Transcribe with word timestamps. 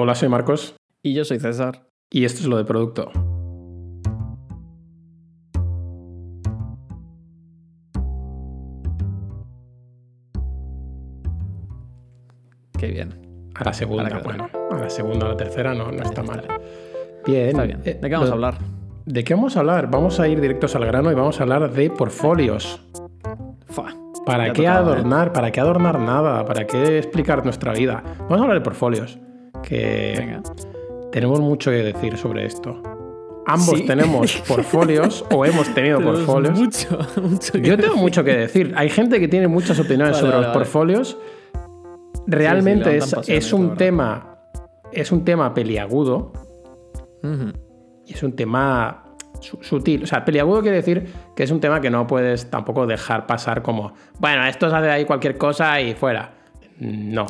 Hola, 0.00 0.14
soy 0.14 0.28
Marcos. 0.28 0.76
Y 1.02 1.12
yo 1.12 1.24
soy 1.24 1.40
César. 1.40 1.88
Y 2.08 2.24
esto 2.24 2.42
es 2.42 2.46
lo 2.46 2.56
de 2.56 2.64
producto. 2.64 3.10
Qué 12.78 12.86
bien. 12.86 13.50
A 13.56 13.64
la 13.64 13.72
segunda, 13.72 14.20
bueno. 14.22 14.48
A 14.70 14.76
la 14.76 14.88
segunda 14.88 15.26
o 15.26 15.30
la 15.30 15.36
tercera 15.36 15.74
no, 15.74 15.90
no 15.90 16.04
está 16.04 16.22
mal. 16.22 16.46
Bien. 17.26 17.48
Está 17.48 17.64
bien. 17.64 17.82
¿De 17.82 17.98
qué 18.00 18.14
vamos 18.14 18.30
a 18.30 18.34
hablar? 18.34 18.58
¿De 19.04 19.24
qué 19.24 19.34
vamos 19.34 19.56
a 19.56 19.60
hablar? 19.60 19.90
Vamos 19.90 20.20
a 20.20 20.28
ir 20.28 20.40
directos 20.40 20.76
al 20.76 20.86
grano 20.86 21.10
y 21.10 21.16
vamos 21.16 21.40
a 21.40 21.42
hablar 21.42 21.72
de 21.72 21.90
portfolios. 21.90 22.80
¿Para 24.24 24.52
qué 24.52 24.68
adornar? 24.68 25.32
¿Para 25.32 25.50
qué 25.50 25.58
adornar 25.58 25.98
nada? 25.98 26.44
¿Para 26.44 26.68
qué 26.68 26.98
explicar 26.98 27.42
nuestra 27.42 27.72
vida? 27.72 28.04
Vamos 28.16 28.38
a 28.38 28.42
hablar 28.42 28.58
de 28.58 28.64
portfolios. 28.64 29.18
Que 29.68 30.40
tenemos 31.12 31.40
mucho 31.40 31.70
que 31.70 31.82
decir 31.82 32.16
sobre 32.16 32.46
esto. 32.46 32.82
Ambos 33.46 33.84
tenemos 33.86 34.42
portfolios 34.48 35.24
o 35.30 35.44
hemos 35.44 35.72
tenido 35.74 36.00
portfolios. 36.00 36.58
Mucho, 36.58 36.98
mucho 37.22 37.58
Yo 37.58 37.76
tengo 37.76 37.96
mucho 37.96 38.24
que 38.24 38.34
decir. 38.34 38.72
Hay 38.76 38.88
gente 38.88 39.20
que 39.20 39.28
tiene 39.28 39.46
muchas 39.46 39.78
opiniones 39.78 40.16
sobre 40.16 40.38
los 40.38 40.46
portfolios. 40.48 41.18
Realmente 42.26 42.96
es, 42.96 43.52
un 43.52 43.76
tema. 43.76 44.38
Es 44.90 45.12
un 45.12 45.24
tema 45.24 45.52
peliagudo. 45.52 46.32
Y 48.06 48.14
es 48.14 48.22
un 48.22 48.34
tema 48.34 49.04
sutil. 49.40 50.04
O 50.04 50.06
sea, 50.06 50.24
peliagudo 50.24 50.62
quiere 50.62 50.78
decir 50.78 51.06
que 51.36 51.42
es 51.42 51.50
un 51.50 51.60
tema 51.60 51.80
que 51.80 51.90
no 51.90 52.06
puedes 52.06 52.50
tampoco 52.50 52.86
dejar 52.86 53.26
pasar 53.26 53.62
como, 53.62 53.92
bueno, 54.18 54.46
esto 54.46 54.70
se 54.70 54.76
hace 54.76 54.90
ahí 54.90 55.04
cualquier 55.04 55.36
cosa 55.36 55.78
y 55.80 55.94
fuera. 55.94 56.32
No. 56.78 57.26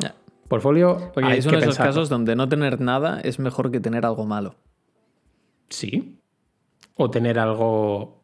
Portfolio. 0.49 1.11
Porque 1.13 1.37
es 1.37 1.45
uno 1.45 1.57
de 1.57 1.63
esos 1.63 1.77
casos 1.77 2.09
donde 2.09 2.35
no 2.35 2.49
tener 2.49 2.81
nada 2.81 3.21
es 3.21 3.39
mejor 3.39 3.71
que 3.71 3.79
tener 3.79 4.05
algo 4.05 4.25
malo. 4.25 4.55
Sí. 5.69 6.19
O 6.95 7.09
tener 7.09 7.39
algo 7.39 8.23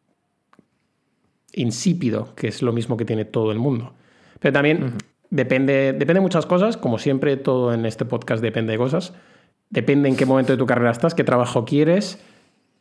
insípido, 1.52 2.34
que 2.34 2.48
es 2.48 2.60
lo 2.60 2.72
mismo 2.72 2.98
que 2.98 3.06
tiene 3.06 3.24
todo 3.24 3.52
el 3.52 3.58
mundo. 3.58 3.94
Pero 4.40 4.52
también 4.52 4.94
depende, 5.30 5.94
depende 5.94 6.14
de 6.14 6.20
muchas 6.20 6.44
cosas, 6.44 6.76
como 6.76 6.98
siempre 6.98 7.36
todo 7.38 7.72
en 7.72 7.86
este 7.86 8.04
podcast 8.04 8.42
depende 8.42 8.72
de 8.72 8.78
cosas. 8.78 9.14
Depende 9.70 10.08
en 10.08 10.16
qué 10.16 10.26
momento 10.26 10.52
de 10.52 10.58
tu 10.58 10.66
carrera 10.66 10.90
estás, 10.90 11.14
qué 11.14 11.24
trabajo 11.24 11.64
quieres, 11.64 12.22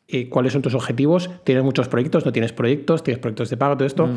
eh, 0.08 0.30
cuáles 0.30 0.54
son 0.54 0.62
tus 0.62 0.76
objetivos. 0.76 1.32
¿Tienes 1.44 1.64
muchos 1.64 1.88
proyectos? 1.88 2.26
¿No 2.26 2.32
tienes 2.32 2.54
proyectos? 2.54 3.02
¿Tienes 3.02 3.20
proyectos 3.20 3.50
de 3.50 3.58
pago? 3.58 3.76
Todo 3.76 3.88
esto. 3.88 4.08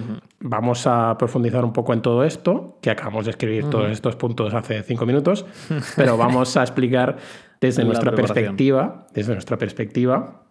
Vamos 0.41 0.86
a 0.86 1.17
profundizar 1.19 1.64
un 1.64 1.72
poco 1.72 1.94
en 1.94 2.03
todo 2.03 2.25
esto, 2.25 2.78
que 2.83 2.91
acabamos 2.91 3.25
de 3.25 3.31
escribir 3.31 3.70
todos 3.70 3.91
estos 3.91 4.14
puntos 4.16 4.53
hace 4.53 4.83
cinco 4.83 5.06
minutos, 5.06 5.47
pero 5.97 6.19
vamos 6.19 6.56
a 6.59 6.62
explicar 6.62 7.16
desde 7.61 7.84
nuestra 7.84 8.12
perspectiva, 8.12 9.06
desde 9.14 9.33
nuestra 9.33 9.56
perspectiva, 9.56 10.42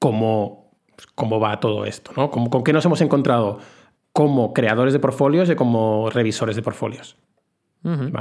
cómo, 0.00 0.72
cómo 1.14 1.38
va 1.38 1.60
todo 1.60 1.84
esto, 1.84 2.10
¿no? 2.16 2.30
¿Con 2.30 2.64
qué 2.64 2.72
nos 2.72 2.84
hemos 2.84 3.00
encontrado 3.00 3.60
como 4.12 4.52
creadores 4.52 4.92
de 4.92 4.98
portfolios 4.98 5.48
y 5.50 5.54
como 5.54 6.10
revisores 6.10 6.56
de 6.56 6.62
portfolios? 6.62 7.16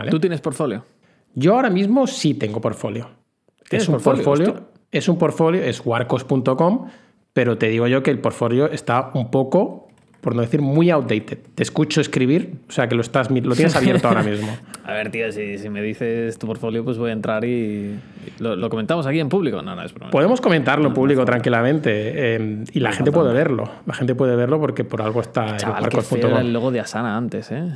¿Tú 0.10 0.20
tienes 0.20 0.40
portfolio? 0.42 0.86
Yo 1.34 1.56
ahora 1.56 1.70
mismo 1.70 2.06
sí 2.08 2.34
tengo 2.34 2.62
portfolio. 2.62 3.10
Es 3.70 3.88
un 3.88 4.00
portfolio 4.00 4.71
es 4.92 5.08
un 5.08 5.18
portfolio, 5.18 5.64
es 5.64 5.82
warcos.com, 5.86 6.88
pero 7.34 7.58
te 7.58 7.68
digo 7.68 7.88
yo 7.88 8.04
que 8.04 8.12
el 8.12 8.20
portfolio 8.20 8.70
está 8.70 9.12
un 9.14 9.32
poco, 9.32 9.88
por 10.20 10.36
no 10.36 10.42
decir 10.42 10.62
muy 10.62 10.90
outdated. 10.92 11.40
Te 11.56 11.64
escucho 11.64 12.02
escribir, 12.02 12.60
o 12.68 12.72
sea 12.72 12.88
que 12.88 12.96
lo, 12.96 13.02
estás, 13.02 13.32
lo 13.32 13.56
tienes 13.56 13.76
abierto 13.76 14.08
ahora 14.08 14.22
mismo. 14.22 14.56
A 14.86 14.94
ver, 14.94 15.10
tío, 15.10 15.32
si, 15.32 15.58
me 15.70 15.82
dices 15.82 16.38
tu 16.38 16.46
portfolio, 16.46 16.84
pues 16.84 16.98
voy 16.98 17.10
a 17.10 17.14
entrar 17.14 17.46
y 17.46 17.98
lo, 18.40 18.70
comentamos 18.70 19.08
aquí 19.08 19.20
en 19.20 19.30
público. 19.30 19.62
No, 19.62 19.76
no, 19.76 19.84
es 19.84 19.94
Podemos 19.94 20.42
comentarlo 20.42 20.88
en 20.88 20.94
público 20.94 21.24
tranquilamente 21.24 22.36
em, 22.36 22.66
y 22.72 22.80
la 22.82 22.92
gente 22.92 23.12
puede 23.12 23.34
verlo. 23.34 23.70
La 23.86 23.94
gente 23.94 24.14
puede 24.14 24.36
verlo 24.36 24.60
porque 24.60 24.84
por 24.84 25.02
algo 25.02 25.22
está 25.22 25.58
Chaval, 25.58 25.90
en 26.12 26.38
el 26.38 26.54
logo 26.54 26.72
de 26.72 26.82
Asana 26.82 27.16
antes, 27.16 27.52
¿eh? 27.52 27.72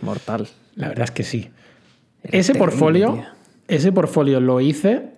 mortal. 0.00 0.48
La 0.76 0.88
verdad 0.88 1.04
es 1.04 1.10
que 1.10 1.22
sí. 1.22 1.50
ese 2.22 2.54
portfolio, 2.54 3.22
ese 3.68 3.92
portfolio 3.92 4.40
lo 4.40 4.60
hice 4.60 5.13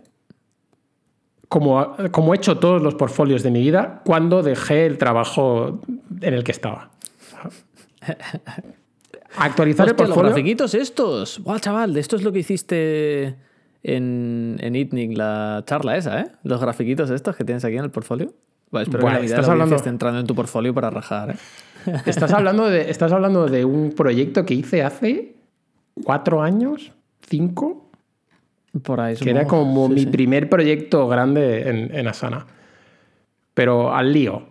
como, 1.48 1.94
como 2.10 2.34
he 2.34 2.36
hecho 2.36 2.58
todos 2.58 2.82
los 2.82 2.94
portfolios 2.94 3.42
de 3.42 3.50
mi 3.50 3.60
vida 3.60 4.02
cuando 4.04 4.42
dejé 4.42 4.86
el 4.86 4.98
trabajo 4.98 5.80
en 6.20 6.34
el 6.34 6.44
que 6.44 6.52
estaba. 6.52 6.90
Actualizar 9.38 9.88
el 9.88 9.94
portfolio. 9.94 10.22
Los 10.22 10.32
grafiquitos 10.32 10.74
estos. 10.74 11.40
Guau, 11.40 11.58
chaval, 11.58 11.96
esto 11.96 12.16
es 12.16 12.22
lo 12.22 12.32
que 12.32 12.38
hiciste 12.38 13.36
en, 13.82 14.58
en 14.60 15.18
la 15.18 15.62
charla 15.66 15.96
esa, 15.96 16.20
¿eh? 16.20 16.32
Los 16.42 16.60
grafiquitos 16.60 17.10
estos 17.10 17.36
que 17.36 17.44
tienes 17.44 17.64
aquí 17.64 17.76
en 17.76 17.84
el 17.84 17.90
portfolio. 17.90 18.32
espero 18.72 19.06
que 19.06 19.12
la 19.12 19.20
estás 19.20 19.48
hablando... 19.48 19.76
entrando 19.84 20.20
en 20.20 20.26
tu 20.26 20.34
portfolio 20.34 20.74
para 20.74 20.90
rajar, 20.90 21.30
¿eh? 21.30 21.36
Estás 22.06 22.32
hablando, 22.32 22.66
de, 22.68 22.90
estás 22.90 23.12
hablando 23.12 23.46
de 23.46 23.64
un 23.64 23.92
proyecto 23.92 24.44
que 24.44 24.54
hice 24.54 24.82
hace 24.82 25.36
cuatro 26.02 26.42
años, 26.42 26.92
cinco, 27.28 27.85
por 28.82 29.00
ahí, 29.00 29.16
que 29.16 29.30
era 29.30 29.46
como 29.46 29.88
mi 29.88 30.06
primer 30.06 30.48
proyecto 30.48 31.08
grande 31.08 31.90
en, 31.92 32.08
Asana. 32.08 32.46
Pero 33.54 33.94
al 33.94 34.12
lío. 34.12 34.42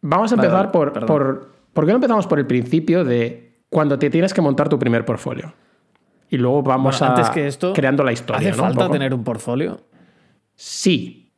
Vamos 0.00 0.32
a 0.32 0.36
empezar 0.36 0.70
por, 0.70 0.92
por. 1.06 1.56
¿Por 1.72 1.84
qué 1.84 1.90
no 1.90 1.96
empezamos 1.96 2.26
por 2.26 2.38
el 2.38 2.46
principio 2.46 3.04
de 3.04 3.60
cuando 3.68 3.98
te 3.98 4.08
tienes 4.08 4.32
que 4.32 4.40
montar 4.40 4.68
tu 4.68 4.78
primer 4.78 5.04
portfolio? 5.04 5.52
Y 6.30 6.36
luego 6.38 6.62
vamos 6.62 7.02
a. 7.02 7.08
Antes 7.08 7.30
que 7.30 7.46
esto, 7.46 7.72
creando 7.72 8.02
la 8.04 8.12
historia. 8.12 8.50
¿Hace 8.50 8.58
falta 8.58 8.88
tener 8.90 9.12
un 9.12 9.24
portfolio? 9.24 9.80
Sí. 10.54 11.32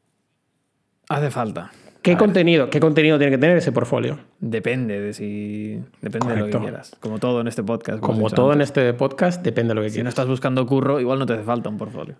Hace 1.09 1.31
falta. 1.31 1.73
¿Qué 2.03 2.17
contenido, 2.17 2.71
¿Qué 2.71 2.81
contenido 2.81 3.19
tiene 3.19 3.33
que 3.33 3.39
tener 3.39 3.57
ese 3.57 3.73
portfolio? 3.73 4.19
Depende 4.41 5.01
de 5.01 5.13
si. 5.13 5.83
Depende 6.01 6.35
de 6.35 6.41
lo 6.41 6.47
que 6.47 6.59
quieras. 6.59 6.97
Como 7.01 7.19
todo 7.19 7.41
en 7.41 7.49
este 7.49 7.63
podcast. 7.63 8.01
Como 8.01 8.31
todo 8.31 8.53
en 8.53 8.61
este 8.61 8.95
podcast, 8.95 9.43
depende 9.43 9.71
de 9.71 9.75
lo 9.75 9.81
que 9.83 9.89
quieras. 9.89 9.97
Si 9.97 10.03
no 10.03 10.09
estás 10.09 10.27
buscando 10.27 10.65
curro, 10.67 11.01
igual 11.01 11.19
no 11.19 11.27
te 11.27 11.35
hace 11.35 11.43
falta 11.43 11.69
un 11.69 11.77
portfolio. 11.77 12.17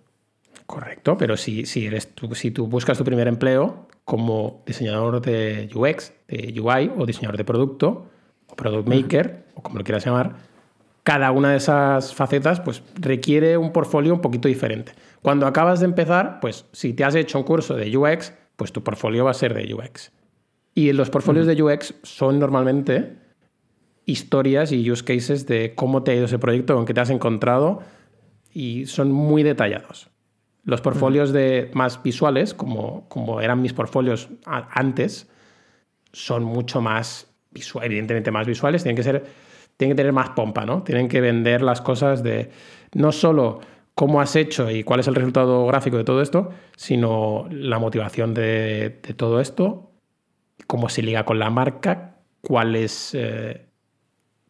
Correcto, 0.65 1.17
pero 1.17 1.35
si, 1.35 1.65
si, 1.65 1.87
eres 1.87 2.13
tú, 2.13 2.35
si 2.35 2.51
tú 2.51 2.67
buscas 2.67 2.97
tu 2.97 3.03
primer 3.03 3.27
empleo 3.27 3.87
como 4.05 4.61
diseñador 4.67 5.19
de 5.21 5.67
UX, 5.73 6.13
de 6.27 6.53
UI 6.61 6.91
o 6.95 7.07
diseñador 7.07 7.37
de 7.37 7.43
producto, 7.43 8.05
o 8.47 8.55
product 8.55 8.87
maker, 8.87 9.45
o 9.55 9.63
como 9.63 9.79
lo 9.79 9.83
quieras 9.83 10.05
llamar, 10.05 10.35
cada 11.03 11.31
una 11.31 11.51
de 11.51 11.57
esas 11.57 12.13
facetas 12.13 12.59
pues, 12.59 12.83
requiere 12.99 13.57
un 13.57 13.71
portfolio 13.71 14.13
un 14.13 14.21
poquito 14.21 14.47
diferente. 14.47 14.91
Cuando 15.23 15.47
acabas 15.47 15.79
de 15.79 15.87
empezar, 15.87 16.39
pues 16.39 16.65
si 16.71 16.93
te 16.93 17.03
has 17.03 17.15
hecho 17.15 17.39
un 17.39 17.45
curso 17.45 17.75
de 17.75 17.97
UX, 17.97 18.33
pues 18.59 18.73
tu 18.73 18.83
portfolio 18.83 19.23
va 19.25 19.31
a 19.31 19.33
ser 19.33 19.53
de 19.55 19.73
UX. 19.73 20.11
Y 20.75 20.91
los 20.91 21.09
portfolios 21.09 21.47
de 21.47 21.63
UX 21.63 21.95
son 22.03 22.37
normalmente 22.37 23.15
historias 24.05 24.71
y 24.71 24.91
use 24.91 25.03
cases 25.03 25.47
de 25.47 25.73
cómo 25.75 26.03
te 26.03 26.11
ha 26.11 26.15
ido 26.15 26.25
ese 26.25 26.39
proyecto, 26.39 26.75
con 26.75 26.85
qué 26.85 26.93
te 26.93 26.99
has 26.99 27.09
encontrado, 27.09 27.79
y 28.53 28.85
son 28.85 29.11
muy 29.11 29.43
detallados. 29.43 30.09
Los 30.65 30.81
portfolios 30.81 31.31
de 31.31 31.71
más 31.73 32.03
visuales, 32.03 32.53
como, 32.53 33.07
como 33.07 33.39
eran 33.39 33.61
mis 33.61 33.73
portfolios 33.73 34.29
antes, 34.45 35.29
son 36.11 36.43
mucho 36.43 36.81
más 36.81 37.33
visuales, 37.51 37.87
evidentemente 37.87 38.29
más 38.29 38.45
visuales, 38.45 38.83
tienen 38.83 38.97
que 38.97 39.03
ser, 39.03 39.25
tienen 39.77 39.95
que 39.95 40.01
tener 40.01 40.13
más 40.13 40.31
pompa, 40.31 40.65
¿no? 40.65 40.83
Tienen 40.83 41.07
que 41.07 41.21
vender 41.21 41.61
las 41.61 41.81
cosas 41.81 42.23
de 42.23 42.49
no 42.93 43.13
solo 43.13 43.61
cómo 43.99 44.21
has 44.21 44.37
hecho 44.37 44.71
y 44.71 44.85
cuál 44.85 45.01
es 45.01 45.09
el 45.09 45.15
resultado 45.15 45.67
gráfico 45.67 45.97
de 45.97 46.05
todo 46.05 46.21
esto, 46.21 46.51
sino 46.77 47.49
la 47.51 47.79
motivación 47.79 48.33
de, 48.33 48.97
todo 49.17 49.41
esto, 49.41 49.91
cómo 50.67 50.87
se 50.87 51.01
liga 51.01 51.25
con 51.25 51.37
la 51.37 51.49
marca, 51.49 52.15
cuál 52.39 52.77
es, 52.77 53.11
eh, 53.13 53.65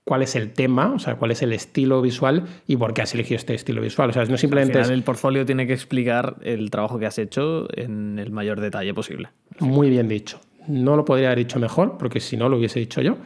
cuál 0.03 0.21
es 0.21 0.35
el 0.35 0.53
tema, 0.53 0.93
o 0.93 0.99
sea, 0.99 1.15
cuál 1.15 1.31
es 1.31 1.41
el 1.41 1.51
estilo 1.51 1.99
visual 2.03 2.43
y 2.67 2.77
por 2.77 2.93
qué 2.93 3.01
has 3.01 3.15
elegido 3.15 3.37
este 3.37 3.55
estilo 3.55 3.81
visual. 3.81 4.11
O 4.11 4.13
sea, 4.13 4.23
no 4.25 4.37
simplemente... 4.37 4.79
el 4.81 5.01
portfolio 5.01 5.43
tiene 5.47 5.65
que 5.65 5.73
explicar 5.73 6.35
el 6.43 6.69
trabajo 6.69 6.99
que 6.99 7.07
has 7.07 7.17
hecho 7.17 7.67
en 7.75 8.19
el 8.19 8.29
mayor 8.29 8.61
detalle 8.61 8.93
posible. 8.93 9.29
Muy 9.57 9.89
bien 9.89 10.07
dicho. 10.07 10.39
No 10.67 10.95
lo 10.95 11.05
podría 11.05 11.29
haber 11.29 11.39
dicho 11.39 11.59
mejor, 11.59 11.97
porque 11.97 12.19
si 12.19 12.37
no 12.37 12.49
lo 12.49 12.57
hubiese 12.57 12.79
dicho 12.79 13.01
yo. 13.01 13.17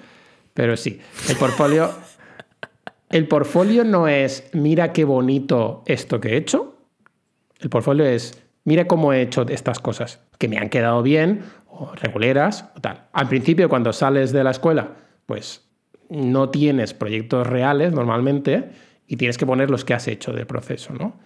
Pero 0.54 0.78
sí, 0.78 1.02
el 1.30 1.36
portfolio 1.36 1.92
el 3.14 3.28
portfolio 3.28 3.84
no 3.84 4.08
es, 4.08 4.50
mira 4.54 4.92
qué 4.92 5.06
bonito 5.06 5.84
esto 5.86 6.20
que 6.20 6.30
he 6.30 6.36
hecho. 6.36 6.80
El 7.60 7.70
portfolio 7.70 8.06
es, 8.06 8.44
mira 8.64 8.88
cómo 8.88 9.14
he 9.14 9.22
hecho 9.22 9.46
estas 9.50 9.80
cosas, 9.80 10.20
que 10.40 10.48
me 10.48 10.58
han 10.58 10.70
quedado 10.70 11.04
bien, 11.04 11.44
o 11.68 11.92
reguleras, 11.94 12.72
o 12.76 12.82
tal. 12.82 13.04
Al 13.14 13.28
principio, 13.28 13.70
cuando 13.70 13.94
sales 13.94 14.32
de 14.32 14.44
la 14.44 14.50
escuela, 14.50 14.96
pues 15.28 15.70
no 16.10 16.50
tienes 16.50 16.96
proyectos 16.96 17.46
reales 17.46 17.94
normalmente 17.94 18.72
y 19.06 19.18
tienes 19.18 19.38
que 19.38 19.46
poner 19.46 19.70
los 19.70 19.86
que 19.86 19.94
has 19.94 20.08
hecho 20.08 20.34
del 20.34 20.48
proceso, 20.48 20.96
¿no? 20.96 21.20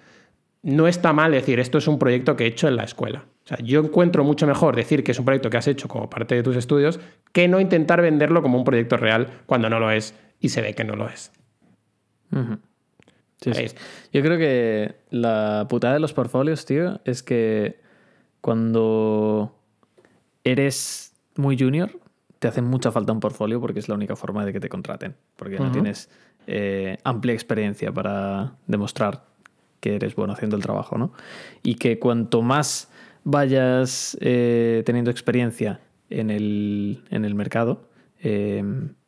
No 0.63 0.89
está 0.89 1.13
mal 1.13 1.31
decir, 1.31 1.61
esto 1.61 1.77
es 1.77 1.87
un 1.87 1.99
proyecto 1.99 2.35
que 2.35 2.43
he 2.43 2.47
hecho 2.47 2.67
en 2.67 2.75
la 2.75 2.83
escuela. 2.83 3.27
O 3.45 3.47
sea, 3.47 3.59
yo 3.59 3.79
encuentro 3.79 4.25
mucho 4.25 4.45
mejor 4.45 4.75
decir 4.75 5.05
que 5.05 5.13
es 5.13 5.19
un 5.19 5.25
proyecto 5.25 5.49
que 5.49 5.55
has 5.55 5.69
hecho 5.69 5.87
como 5.87 6.09
parte 6.09 6.35
de 6.35 6.43
tus 6.43 6.57
estudios 6.57 6.99
que 7.31 7.47
no 7.47 7.61
intentar 7.61 8.01
venderlo 8.01 8.41
como 8.41 8.57
un 8.57 8.65
proyecto 8.65 8.97
real 8.97 9.27
cuando 9.45 9.69
no 9.69 9.79
lo 9.79 9.89
es 9.89 10.13
y 10.41 10.49
se 10.49 10.61
ve 10.61 10.73
que 10.73 10.83
no 10.83 10.97
lo 10.97 11.07
es. 11.07 11.31
Yo 14.11 14.21
creo 14.21 14.37
que 14.37 14.95
la 15.09 15.67
putada 15.69 15.93
de 15.93 15.99
los 15.99 16.13
portfolios, 16.13 16.65
tío, 16.65 16.99
es 17.05 17.23
que 17.23 17.79
cuando 18.41 19.55
eres 20.43 21.13
muy 21.35 21.57
junior, 21.57 21.91
te 22.39 22.47
hace 22.47 22.61
mucha 22.61 22.91
falta 22.91 23.11
un 23.11 23.19
portfolio 23.19 23.59
porque 23.59 23.79
es 23.79 23.89
la 23.89 23.95
única 23.95 24.15
forma 24.15 24.45
de 24.45 24.53
que 24.53 24.59
te 24.59 24.69
contraten. 24.69 25.15
Porque 25.35 25.59
no 25.59 25.71
tienes 25.71 26.09
eh, 26.47 26.97
amplia 27.03 27.33
experiencia 27.33 27.91
para 27.91 28.55
demostrar 28.67 29.25
que 29.79 29.95
eres 29.95 30.15
bueno 30.15 30.33
haciendo 30.33 30.55
el 30.55 30.63
trabajo, 30.63 30.97
¿no? 30.97 31.13
Y 31.63 31.75
que 31.75 31.99
cuanto 31.99 32.41
más 32.41 32.89
vayas 33.23 34.17
eh, 34.21 34.83
teniendo 34.85 35.11
experiencia 35.11 35.81
en 36.09 36.29
el, 36.29 37.03
en 37.09 37.25
el 37.25 37.35
mercado, 37.35 37.89
eh, 38.21 38.63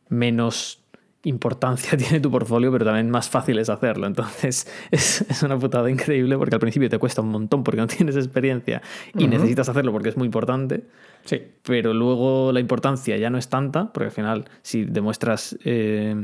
menos 0.09 0.78
importancia 1.23 1.97
tiene 1.97 2.19
tu 2.19 2.31
portfolio, 2.31 2.71
pero 2.71 2.85
también 2.85 3.09
más 3.09 3.29
fácil 3.29 3.59
es 3.59 3.69
hacerlo. 3.69 4.07
Entonces 4.07 4.67
es, 4.91 5.25
es, 5.29 5.43
una 5.43 5.57
putada 5.57 5.89
increíble 5.89 6.37
porque 6.37 6.55
al 6.55 6.61
principio 6.61 6.89
te 6.89 6.97
cuesta 6.97 7.21
un 7.21 7.29
montón 7.29 7.63
porque 7.63 7.81
no 7.81 7.87
tienes 7.87 8.15
experiencia 8.15 8.81
y 9.15 9.27
necesitas 9.27 9.69
hacerlo 9.69 9.91
porque 9.91 10.09
es 10.09 10.17
muy 10.17 10.25
importante. 10.25 10.83
Sí. 11.25 11.41
Pero 11.63 11.93
luego 11.93 12.51
la 12.51 12.59
importancia 12.59 13.17
ya 13.17 13.29
no 13.29 13.37
es 13.37 13.49
tanta, 13.49 13.91
porque 13.91 14.05
al 14.05 14.11
final 14.11 14.45
si 14.61 14.85
demuestras 14.85 15.57
eh, 15.65 16.15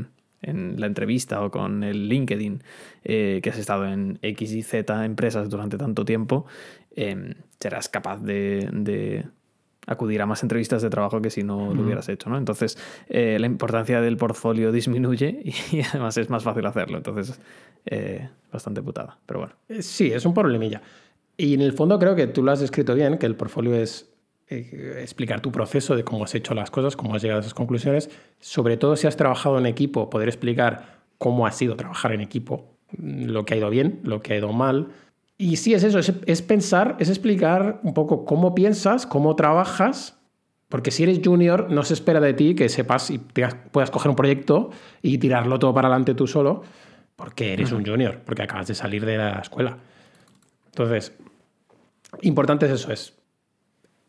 en 0.42 0.80
la 0.80 0.86
entrevista 0.86 1.42
o 1.42 1.50
con 1.50 1.84
el 1.84 2.08
LinkedIn 2.08 2.62
eh, 3.04 3.40
que 3.42 3.50
has 3.50 3.58
estado 3.58 3.86
en 3.86 4.18
X 4.22 4.52
y 4.52 4.62
Z 4.62 5.04
empresas 5.04 5.50
durante 5.50 5.76
tanto 5.76 6.04
tiempo, 6.04 6.46
eh, 6.94 7.34
serás 7.60 7.88
capaz 7.88 8.22
de 8.22 9.26
acudir 9.86 10.20
a 10.20 10.26
más 10.26 10.42
entrevistas 10.42 10.82
de 10.82 10.90
trabajo 10.90 11.20
que 11.22 11.30
si 11.30 11.42
no 11.42 11.72
lo 11.72 11.82
hubieras 11.82 12.08
hecho, 12.08 12.28
¿no? 12.28 12.36
Entonces, 12.36 12.76
eh, 13.08 13.38
la 13.38 13.46
importancia 13.46 14.00
del 14.00 14.16
portfolio 14.16 14.72
disminuye 14.72 15.40
y, 15.72 15.80
además 15.82 16.16
es 16.18 16.28
más 16.28 16.42
fácil 16.42 16.66
hacerlo. 16.66 16.96
Entonces, 16.96 17.40
eh, 17.86 18.28
bastante 18.52 18.82
putada, 18.82 19.18
pero 19.26 19.40
bueno. 19.40 19.54
Eh, 19.68 19.82
sí, 19.82 20.10
es 20.12 20.26
un 20.26 20.34
problemilla. 20.34 20.82
Y 21.36 21.54
en 21.54 21.62
el 21.62 21.72
fondo 21.72 21.98
creo 21.98 22.14
que 22.16 22.26
tú 22.26 22.42
lo 22.42 22.50
has 22.50 22.62
escrito 22.62 22.94
bien, 22.94 23.18
que 23.18 23.26
el 23.26 23.36
portfolio 23.36 23.74
es 23.74 24.12
explicar 24.48 25.40
tu 25.40 25.50
proceso 25.50 25.96
de 25.96 26.04
cómo 26.04 26.22
has 26.22 26.34
hecho 26.36 26.54
las 26.54 26.70
cosas, 26.70 26.94
cómo 26.94 27.16
has 27.16 27.22
llegado 27.22 27.38
a 27.38 27.40
esas 27.40 27.54
conclusiones. 27.54 28.10
Sobre 28.38 28.76
todo 28.76 28.96
si 28.96 29.06
has 29.06 29.16
trabajado 29.16 29.58
en 29.58 29.66
equipo, 29.66 30.08
poder 30.08 30.28
explicar 30.28 31.00
cómo 31.18 31.46
ha 31.46 31.52
sido 31.52 31.76
trabajar 31.76 32.12
en 32.12 32.20
equipo, 32.20 32.76
lo 32.96 33.44
que 33.44 33.54
ha 33.54 33.56
ido 33.56 33.70
bien, 33.70 34.00
lo 34.04 34.22
que 34.22 34.34
ha 34.34 34.36
ido 34.36 34.52
mal, 34.52 34.88
y 35.38 35.56
sí, 35.56 35.74
es 35.74 35.82
eso, 35.84 35.98
es, 35.98 36.42
pensar, 36.42 36.96
es 36.98 37.08
explicar 37.08 37.80
un 37.82 37.92
poco 37.92 38.24
cómo 38.24 38.54
piensas, 38.54 39.06
cómo 39.06 39.36
trabajas, 39.36 40.18
porque 40.68 40.90
si 40.90 41.02
eres 41.02 41.20
junior 41.22 41.70
no 41.70 41.82
se 41.82 41.94
espera 41.94 42.20
de 42.20 42.32
ti 42.32 42.54
que 42.54 42.68
sepas 42.68 43.10
y 43.10 43.18
puedas 43.18 43.90
coger 43.90 44.10
un 44.10 44.16
proyecto 44.16 44.70
y 45.02 45.18
tirarlo 45.18 45.58
todo 45.58 45.74
para 45.74 45.88
adelante 45.88 46.14
tú 46.14 46.26
solo, 46.26 46.62
porque 47.16 47.52
eres 47.52 47.72
un 47.72 47.84
junior, 47.84 48.20
porque 48.24 48.42
acabas 48.42 48.66
de 48.66 48.74
salir 48.74 49.04
de 49.04 49.18
la 49.18 49.38
escuela. 49.40 49.78
Entonces, 50.66 51.12
importante 52.22 52.66
es 52.66 52.72
eso, 52.72 52.92
es 52.92 53.14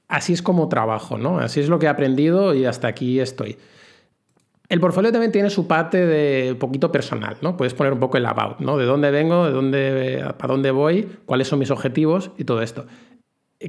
así 0.07 0.33
es 0.33 0.41
como 0.41 0.69
trabajo, 0.69 1.17
¿no? 1.17 1.39
Así 1.39 1.59
es 1.59 1.69
lo 1.69 1.79
que 1.79 1.87
he 1.87 1.89
aprendido 1.89 2.53
y 2.53 2.65
hasta 2.65 2.87
aquí 2.87 3.19
estoy. 3.19 3.57
El 4.69 4.81
portfolio 4.81 5.11
también 5.11 5.31
tiene 5.31 5.49
su 5.49 5.65
parte 5.65 6.05
de 6.05 6.55
poquito 6.55 6.91
personal, 6.91 7.37
¿no? 7.41 7.55
Puedes 7.55 7.73
poner 7.73 7.93
un 7.93 7.99
poco 7.99 8.17
el 8.17 8.25
about, 8.25 8.59
¿no? 8.59 8.77
De 8.77 8.85
dónde 8.85 9.11
vengo, 9.11 9.45
de 9.45 9.51
dónde, 9.51 10.33
para 10.37 10.53
dónde 10.53 10.71
voy, 10.71 11.07
cuáles 11.25 11.47
son 11.47 11.59
mis 11.59 11.71
objetivos 11.71 12.31
y 12.37 12.43
todo 12.43 12.61
esto. 12.61 12.85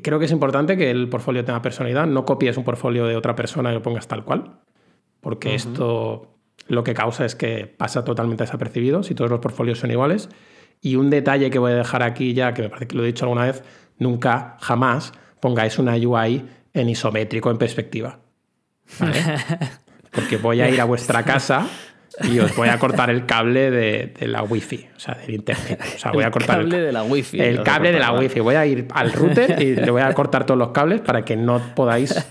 Creo 0.03 0.19
que 0.19 0.25
es 0.25 0.33
importante 0.33 0.77
que 0.77 0.91
el 0.91 1.09
portfolio 1.09 1.45
tenga 1.45 1.63
personalidad. 1.63 2.07
No 2.07 2.25
copies 2.25 2.57
un 2.57 2.65
portfolio 2.65 3.07
de 3.07 3.17
otra 3.17 3.37
persona 3.37 3.71
y 3.71 3.75
lo 3.75 3.83
pongas 3.83 4.09
tal 4.09 4.25
cual, 4.25 4.59
porque 5.21 5.55
esto 5.55 6.35
lo 6.67 6.83
que 6.83 6.95
causa 6.95 7.25
es 7.25 7.37
que 7.37 7.67
pasa 7.67 8.05
totalmente 8.05 8.43
desapercibido 8.43 9.03
si 9.03 9.15
todos 9.15 9.31
los 9.31 9.41
portfolios 9.41 9.79
son 9.79 9.93
iguales. 9.93 10.29
Y 10.81 10.97
un 10.97 11.11
detalle 11.11 11.51
que 11.51 11.61
voy 11.61 11.73
a 11.73 11.77
dejar 11.77 12.03
aquí 12.03 12.35
ya, 12.35 12.55
que 12.55 12.63
me 12.63 12.69
parece 12.69 12.89
que 12.89 12.97
lo 12.97 13.05
he 13.05 13.07
dicho 13.07 13.25
alguna 13.25 13.45
vez, 13.45 13.63
nunca, 13.99 14.57
jamás 14.61 15.13
pongáis 15.41 15.79
una 15.79 15.95
UI 15.95 16.45
en 16.75 16.89
isométrico, 16.89 17.51
en 17.51 17.59
perspectiva. 17.59 18.19
¿Vale? 18.99 19.23
porque 20.19 20.37
voy 20.37 20.61
a 20.61 20.69
ir 20.69 20.81
a 20.81 20.85
vuestra 20.85 21.23
casa 21.25 21.67
y 22.25 22.39
os 22.41 22.55
voy 22.57 22.69
a 22.69 22.79
cortar 22.79 23.11
el 23.11 23.27
cable 23.27 23.71
de, 23.71 24.13
la 24.27 24.43
wifi, 24.43 24.89
o 24.97 24.99
sea, 24.99 25.15
del 25.15 25.37
internet. 25.37 25.81
O 25.95 25.99
sea, 25.99 26.11
voy 26.13 26.25
a 26.25 26.31
cortar 26.31 26.61
el 26.61 26.69
cable 26.69 26.81
de 26.81 26.93
la 26.93 27.05
wifi. 27.05 27.41
El 27.41 27.63
cable 27.63 27.93
de 27.93 27.99
la 27.99 28.13
wifi. 28.13 28.41
Voy 28.41 28.57
a 28.57 28.67
ir 28.67 28.89
al 28.93 29.13
router 29.13 29.63
y 29.63 29.77
le 29.77 29.91
voy 29.91 30.03
a 30.03 30.13
cortar 30.15 30.45
todos 30.45 30.59
los 30.59 30.71
cables 30.71 31.01
para 31.01 31.25
que 31.25 31.37
no 31.37 31.61
podáis 31.75 32.15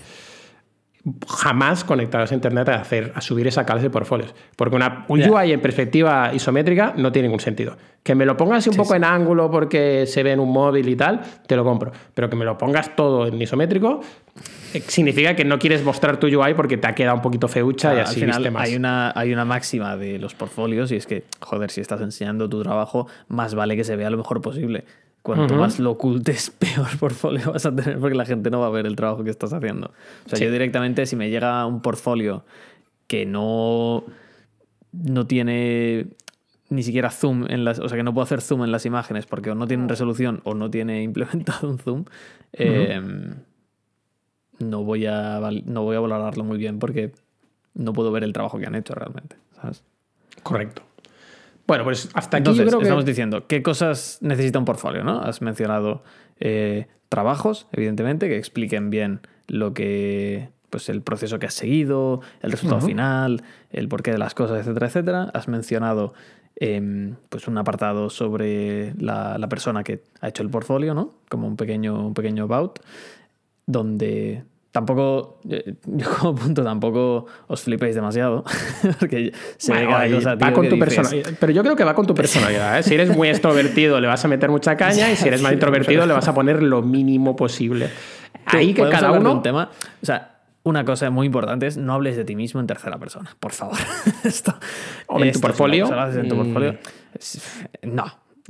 jamás 1.26 1.84
conectaros 1.84 2.32
a 2.32 2.34
internet 2.34 2.68
a 2.68 2.76
hacer 2.76 3.12
a 3.14 3.20
subir 3.20 3.46
esa 3.46 3.64
clase 3.64 3.84
de 3.84 3.90
portfolios. 3.90 4.34
Porque 4.56 4.76
una, 4.76 5.04
un 5.08 5.22
UI 5.22 5.52
en 5.52 5.60
perspectiva 5.60 6.30
isométrica 6.34 6.94
no 6.96 7.12
tiene 7.12 7.28
ningún 7.28 7.40
sentido. 7.40 7.76
Que 8.02 8.14
me 8.14 8.24
lo 8.24 8.36
pongas 8.36 8.66
un 8.66 8.76
poco 8.76 8.94
en 8.94 9.04
ángulo 9.04 9.50
porque 9.50 10.06
se 10.06 10.22
ve 10.22 10.32
en 10.32 10.40
un 10.40 10.52
móvil 10.52 10.88
y 10.88 10.96
tal, 10.96 11.20
te 11.46 11.56
lo 11.56 11.64
compro. 11.64 11.92
Pero 12.14 12.30
que 12.30 12.36
me 12.36 12.44
lo 12.44 12.56
pongas 12.56 12.94
todo 12.96 13.26
en 13.26 13.40
isométrico 13.40 14.00
eh, 14.74 14.82
significa 14.86 15.34
que 15.34 15.44
no 15.44 15.58
quieres 15.58 15.82
mostrar 15.82 16.20
tu 16.20 16.26
UI 16.26 16.54
porque 16.54 16.76
te 16.76 16.86
ha 16.86 16.94
quedado 16.94 17.16
un 17.16 17.22
poquito 17.22 17.48
feucha 17.48 17.94
y 17.94 17.98
así 17.98 18.22
al 18.22 18.42
final 18.42 18.56
Hay 18.56 18.76
una, 18.76 19.12
hay 19.14 19.32
una 19.32 19.44
máxima 19.44 19.96
de 19.96 20.18
los 20.18 20.34
portfolios 20.34 20.92
y 20.92 20.96
es 20.96 21.06
que, 21.06 21.24
joder, 21.40 21.70
si 21.70 21.80
estás 21.80 22.00
enseñando 22.00 22.48
tu 22.48 22.62
trabajo, 22.62 23.06
más 23.28 23.54
vale 23.54 23.76
que 23.76 23.84
se 23.84 23.96
vea 23.96 24.10
lo 24.10 24.18
mejor 24.18 24.40
posible. 24.40 24.84
Cuanto 25.22 25.56
más 25.56 25.78
lo 25.78 25.90
ocultes, 25.90 26.50
peor 26.58 26.96
portfolio 26.98 27.52
vas 27.52 27.66
a 27.66 27.74
tener 27.74 27.98
porque 27.98 28.16
la 28.16 28.24
gente 28.24 28.50
no 28.50 28.60
va 28.60 28.66
a 28.66 28.70
ver 28.70 28.86
el 28.86 28.96
trabajo 28.96 29.24
que 29.24 29.30
estás 29.30 29.52
haciendo. 29.52 29.92
O 30.26 30.28
sea, 30.28 30.38
yo 30.38 30.50
directamente, 30.50 31.04
si 31.06 31.16
me 31.16 31.28
llega 31.30 31.64
un 31.66 31.82
portfolio 31.82 32.44
que 33.06 33.26
no, 33.26 34.04
no 34.92 35.26
tiene 35.26 36.06
ni 36.70 36.82
siquiera 36.82 37.10
zoom 37.10 37.46
en 37.48 37.64
las. 37.64 37.78
O 37.78 37.88
sea, 37.88 37.96
que 37.96 38.04
no 38.04 38.14
puedo 38.14 38.24
hacer 38.24 38.40
zoom 38.40 38.64
en 38.64 38.72
las 38.72 38.86
imágenes 38.86 39.26
porque 39.26 39.50
o 39.50 39.54
no 39.54 39.66
tienen 39.66 39.88
resolución 39.88 40.40
o 40.44 40.54
no 40.54 40.70
tiene 40.70 41.02
implementado 41.02 41.68
un 41.68 41.78
zoom. 41.78 42.04
Em, 42.52 43.34
no, 44.58 44.84
voy 44.84 45.06
a, 45.06 45.40
no 45.64 45.82
voy 45.82 45.96
a 45.96 46.00
valorarlo 46.00 46.44
muy 46.44 46.58
bien 46.58 46.78
porque 46.78 47.12
no 47.74 47.92
puedo 47.92 48.10
ver 48.12 48.24
el 48.24 48.32
trabajo 48.32 48.58
que 48.58 48.66
han 48.66 48.74
hecho 48.74 48.94
realmente. 48.94 49.36
¿sabes? 49.60 49.82
Correcto. 50.42 50.82
Bueno, 51.68 51.84
pues 51.84 52.08
hasta 52.14 52.38
aquí 52.38 52.48
Entonces, 52.48 52.82
estamos 52.82 53.04
diciendo, 53.04 53.46
¿qué 53.46 53.62
cosas 53.62 54.18
necesita 54.22 54.58
un 54.58 54.64
portfolio? 54.64 55.04
¿no? 55.04 55.20
Has 55.20 55.42
mencionado 55.42 56.02
eh, 56.40 56.86
trabajos, 57.10 57.68
evidentemente, 57.72 58.26
que 58.26 58.38
expliquen 58.38 58.90
bien 58.90 59.20
lo 59.46 59.74
que. 59.74 60.48
Pues 60.70 60.90
el 60.90 61.00
proceso 61.00 61.38
que 61.38 61.46
has 61.46 61.54
seguido, 61.54 62.20
el 62.42 62.50
resultado 62.50 62.82
final, 62.82 63.42
el 63.70 63.88
porqué 63.88 64.10
de 64.10 64.18
las 64.18 64.34
cosas, 64.34 64.60
etcétera, 64.60 64.86
etcétera. 64.86 65.30
Has 65.32 65.48
mencionado 65.48 66.12
em, 66.56 67.16
pues 67.30 67.48
un 67.48 67.56
apartado 67.56 68.10
sobre 68.10 68.92
la, 68.98 69.38
la, 69.38 69.48
persona 69.48 69.82
que 69.82 70.02
ha 70.20 70.28
hecho 70.28 70.42
el 70.42 70.50
portfolio, 70.50 70.92
¿no? 70.92 71.14
Como 71.30 71.46
un 71.46 71.56
pequeño, 71.56 72.08
un 72.08 72.12
pequeño 72.12 72.44
about, 72.44 72.80
donde 73.64 74.44
Tampoco, 74.78 75.40
yo 75.42 76.18
como 76.20 76.36
punto 76.36 76.62
tampoco 76.62 77.26
os 77.48 77.62
flipéis 77.62 77.96
demasiado, 77.96 78.44
porque 79.00 79.32
se 79.56 79.72
ve 79.72 79.88
cada 79.88 80.08
cosa, 80.08 80.34
va 80.36 80.52
con 80.52 80.68
tu 80.68 80.78
personalidad. 80.78 81.32
Pero 81.40 81.52
yo 81.52 81.64
creo 81.64 81.74
que 81.74 81.82
va 81.82 81.94
con 81.94 82.06
tu 82.06 82.14
personalidad. 82.14 82.78
¿eh? 82.78 82.84
Si 82.84 82.94
eres 82.94 83.08
muy 83.08 83.28
extrovertido 83.28 84.00
le 84.00 84.06
vas 84.06 84.24
a 84.24 84.28
meter 84.28 84.50
mucha 84.50 84.76
caña 84.76 85.10
y 85.10 85.16
si 85.16 85.26
eres 85.26 85.42
más 85.42 85.52
introvertido 85.54 86.06
le 86.06 86.14
vas 86.14 86.28
a 86.28 86.32
poner 86.32 86.62
lo 86.62 86.80
mínimo 86.80 87.34
posible. 87.34 87.90
Ahí 88.46 88.72
que 88.72 88.88
cada 88.88 89.10
uno... 89.10 89.32
Un 89.32 89.42
tema, 89.42 89.68
o 90.00 90.06
sea, 90.06 90.42
una 90.62 90.84
cosa 90.84 91.10
muy 91.10 91.26
importante 91.26 91.66
es 91.66 91.76
no 91.76 91.94
hables 91.94 92.16
de 92.16 92.24
ti 92.24 92.36
mismo 92.36 92.60
en 92.60 92.68
tercera 92.68 92.98
persona, 92.98 93.36
por 93.40 93.50
favor. 93.50 93.78
esto, 94.22 94.54
en 95.08 95.32
tu 95.32 95.40
portfolio. 95.40 95.90
En 96.12 96.28
tu 96.28 96.36
portfolio. 96.36 96.78
No, 97.82 98.04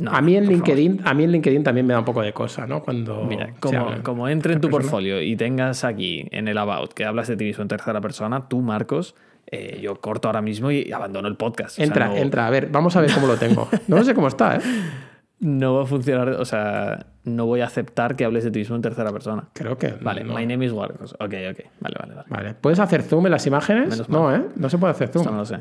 a, 0.07 0.21
mí 0.21 0.37
en 0.37 0.47
LinkedIn, 0.47 1.00
a 1.05 1.14
mí 1.14 1.25
en 1.25 1.33
LinkedIn 1.33 1.64
también 1.64 1.87
me 1.87 1.93
da 1.93 1.99
un 1.99 2.05
poco 2.05 2.23
de 2.23 2.33
cosa, 2.33 2.67
¿no? 2.67 2.83
Cuando. 2.83 3.25
Mira, 3.25 3.55
como, 4.02 4.28
entre 4.28 4.55
en 4.55 4.61
tu 4.61 4.71
portfolio 4.71 5.21
y 5.21 5.37
tengas 5.37 5.85
aquí 5.85 6.28
en 6.31 6.49
el 6.49 6.57
About 6.59 6.93
que 6.93 7.05
hablas 7.05 7.28
de 7.28 7.37
ti 7.37 7.45
mismo 7.45 7.62
en 7.62 7.69
tercera 7.69 8.00
persona, 8.00 8.49
tú, 8.49 8.61
Marcos, 8.61 9.17
eh, 9.47 9.81
yo 9.83 10.00
corto 10.00 10.28
ahora 10.28 10.43
mismo 10.43 10.71
y 10.71 10.93
abandono 10.93 11.26
el 11.26 11.37
podcast. 11.37 11.78
Entra, 11.78 12.17
entra, 12.19 12.47
a 12.47 12.50
ver, 12.50 12.69
vamos 12.71 12.95
a 12.97 13.00
ver 13.00 13.12
cómo 13.12 13.26
lo 13.26 13.37
tengo. 13.37 13.69
No 13.88 14.05
sé 14.05 14.14
cómo 14.14 14.28
está, 14.28 14.57
¿eh? 14.57 14.61
No 15.40 15.75
va 15.75 15.85
a 15.85 15.87
funcionar, 15.87 16.31
o 16.31 16.45
sea, 16.45 17.07
no 17.23 17.47
voy 17.47 17.61
a 17.61 17.67
aceptar 17.67 18.17
que 18.17 18.25
hables 18.25 18.43
de 18.43 18.50
ti 18.50 18.59
mismo 18.59 18.75
en 18.75 18.83
tercera 18.83 19.12
persona. 19.12 19.45
Creo 19.52 19.78
que. 19.78 19.93
Vale, 20.00 20.25
my 20.25 20.45
name 20.45 20.64
is 20.64 20.75
Marcos. 20.75 21.12
Ok, 21.14 21.35
ok. 21.50 21.61
Vale, 21.78 21.97
vale, 22.00 22.14
vale. 22.14 22.26
Vale. 22.28 22.55
¿Puedes 22.55 22.81
hacer 22.81 23.02
zoom 23.02 23.26
en 23.26 23.33
las 23.33 23.47
imágenes? 23.47 24.09
no, 24.09 24.35
¿eh? 24.35 24.43
No 24.57 24.69
se 24.69 24.78
puede 24.78 24.90
hacer 24.90 25.11
zoom. 25.11 25.26
no 25.26 25.37
lo 25.37 25.45
sé. 25.45 25.59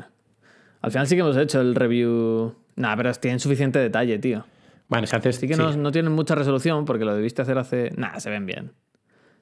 Al 0.80 0.90
final 0.90 1.06
sí 1.06 1.16
que 1.16 1.20
hemos 1.20 1.36
hecho 1.36 1.60
el 1.60 1.74
review. 1.74 2.54
Nah, 2.76 2.96
pero 2.96 3.12
tienen 3.14 3.40
suficiente 3.40 3.78
detalle, 3.78 4.18
tío. 4.18 4.44
Bueno, 4.88 5.06
si 5.06 5.16
haces. 5.16 5.36
Sí 5.36 5.48
que 5.48 5.56
No, 5.56 5.72
no, 5.72 5.92
tienen 5.92 6.12
mucha 6.12 6.34
resolución 6.34 6.84
porque 6.84 7.04
lo 7.04 7.14
debiste 7.14 7.42
hacer 7.42 7.58
hace. 7.58 7.92
Nah, 7.96 8.18
se 8.18 8.30
ven 8.30 8.46
bien. 8.46 8.72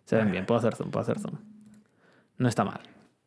Se 0.05 0.16
ven 0.16 0.31
bien. 0.31 0.47
Puedo 0.47 0.59
hacer 0.59 0.75
zoom, 0.75 0.90
puedo 0.90 1.02
hacer 1.02 1.19
zoom. 1.19 1.37
No 2.38 2.49
está 2.49 2.64
mal. 2.64 2.81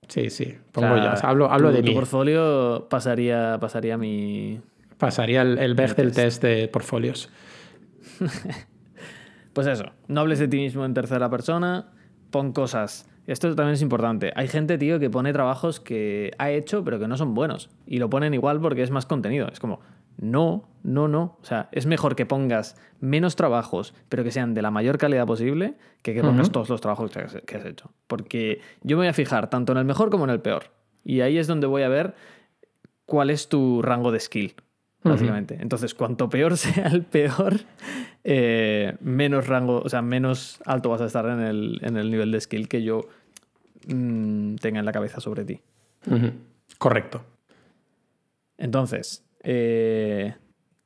Sí, 0.08 0.30
sí. 0.30 0.56
Pongo 0.72 0.96
ya. 0.98 1.14
hablo, 1.14 1.52
hablo 1.52 1.72
de 1.72 1.84
mi. 1.84 1.94
portfolio 1.94 2.88
pasaría, 2.90 3.58
pasaría 3.60 3.98
mi. 3.98 4.60
Pasaría 4.98 5.44
el, 5.44 5.58
el 5.60 5.76
del 5.76 6.12
test 6.12 6.42
de 6.42 6.68
portfolios. 6.68 7.30
pues 9.54 9.68
eso. 9.68 9.92
No 10.08 10.22
hables 10.22 10.40
de 10.40 10.48
ti 10.48 10.58
mismo 10.58 10.84
en 10.84 10.94
tercera 10.94 11.30
persona. 11.30 11.92
Pon 12.32 12.54
cosas. 12.54 13.10
Esto 13.28 13.54
también 13.56 13.74
es 13.74 13.82
importante. 13.82 14.32
Hay 14.36 14.48
gente, 14.48 14.78
tío, 14.78 15.00
que 15.00 15.10
pone 15.10 15.32
trabajos 15.34 15.80
que 15.80 16.32
ha 16.40 16.50
hecho, 16.50 16.84
pero 16.84 17.00
que 17.00 17.08
no 17.08 17.16
son 17.16 17.36
buenos. 17.36 17.70
Y 17.86 17.98
lo 17.98 18.10
ponen 18.10 18.34
igual 18.34 18.60
porque 18.60 18.82
es 18.82 18.90
más 18.90 19.06
contenido. 19.06 19.48
Es 19.52 19.60
como, 19.60 19.82
No, 20.18 20.68
no, 20.84 21.08
no. 21.08 21.38
O 21.42 21.46
sea, 21.46 21.70
es 21.72 21.86
mejor 21.86 22.16
que 22.16 22.26
pongas 22.26 22.76
menos 23.00 23.36
trabajos, 23.36 23.94
pero 24.10 24.24
que 24.24 24.32
sean 24.32 24.54
de 24.54 24.62
la 24.62 24.72
mayor 24.72 24.98
calidad 24.98 25.28
posible, 25.28 25.76
que 26.02 26.14
que 26.14 26.22
pongas 26.22 26.52
todos 26.52 26.70
los 26.70 26.82
trabajos 26.82 27.12
que 27.12 27.56
has, 27.56 27.66
hecho. 27.66 27.92
Porque 28.08 28.62
yo 28.82 28.98
me 28.98 29.02
voy 29.02 29.08
a 29.08 29.14
fijar 29.14 29.50
tanto 29.50 29.74
en 29.74 29.78
el 29.78 29.86
mejor 29.86 30.10
como 30.10 30.24
en 30.24 30.32
el 30.32 30.42
peor. 30.42 30.72
Y 31.04 31.22
ahí 31.22 31.38
es 31.38 31.48
donde 31.48 31.68
voy 31.68 31.84
a 31.84 31.90
ver 31.90 32.16
cuál 33.06 33.30
es 33.30 33.48
tu 33.48 33.82
rango 33.82 34.12
de 34.12 34.20
skill, 34.20 34.56
básicamente. 35.04 35.58
Entonces, 35.60 35.94
cuanto 35.94 36.30
peor 36.30 36.58
sea 36.58 36.88
el 36.88 37.04
peor, 37.04 37.62
eh, 38.24 38.98
menos 39.02 39.48
rango, 39.48 39.82
o 39.84 39.90
sea, 39.90 40.02
menos 40.02 40.60
alto 40.66 40.90
vas 40.90 41.02
a 41.02 41.06
estar 41.06 41.26
en 41.26 41.42
el, 41.42 42.12
nivel 42.12 42.32
de 42.32 42.42
skill 42.42 42.68
que 42.68 42.84
yo 42.84 43.08
mm, 43.88 44.56
tenga 44.56 44.80
en 44.80 44.86
la 44.86 44.92
cabeza 44.92 45.20
sobre 45.20 45.46
ti. 45.46 45.62
Correcto. 46.78 47.24
Entonces, 48.58 49.26
eh, 49.44 50.36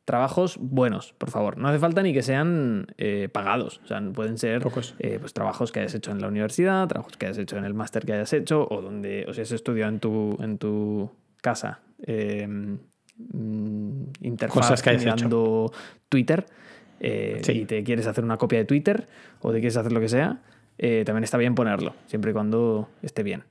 trabajos 0.05 0.57
buenos, 0.59 1.13
por 1.13 1.31
favor. 1.31 1.57
No 1.57 1.67
hace 1.67 1.79
falta 1.79 2.03
ni 2.03 2.13
que 2.13 2.21
sean 2.21 2.87
eh, 2.97 3.29
pagados. 3.31 3.81
O 3.83 3.87
sea, 3.87 4.01
pueden 4.13 4.37
ser 4.37 4.63
eh, 4.99 5.17
pues, 5.19 5.33
trabajos 5.33 5.71
que 5.71 5.79
hayas 5.79 5.95
hecho 5.95 6.11
en 6.11 6.21
la 6.21 6.27
universidad, 6.27 6.87
trabajos 6.87 7.17
que 7.17 7.25
hayas 7.25 7.37
hecho 7.39 7.57
en 7.57 7.65
el 7.65 7.73
máster 7.73 8.05
que 8.05 8.13
hayas 8.13 8.33
hecho, 8.33 8.67
o 8.69 8.81
donde 8.81 9.25
o 9.27 9.33
si 9.33 9.41
has 9.41 9.51
estudiado 9.51 9.91
en 9.91 9.99
tu, 9.99 10.37
en 10.41 10.57
tu 10.57 11.11
casa. 11.41 11.81
Mm, 13.17 14.03
interfaz 14.21 14.81
que. 14.81 15.71
Twitter. 16.09 16.45
Si 17.41 17.65
te 17.65 17.83
quieres 17.83 18.07
hacer 18.07 18.23
una 18.23 18.37
copia 18.37 18.59
de 18.59 18.65
Twitter 18.65 19.07
o 19.41 19.51
te 19.51 19.59
quieres 19.59 19.77
hacer 19.77 19.91
lo 19.91 19.99
que 19.99 20.09
sea, 20.09 20.41
también 20.77 21.23
está 21.23 21.37
bien 21.37 21.55
ponerlo, 21.55 21.95
siempre 22.07 22.31
y 22.31 22.33
cuando 22.33 22.89
esté 23.01 23.23
bien. 23.23 23.43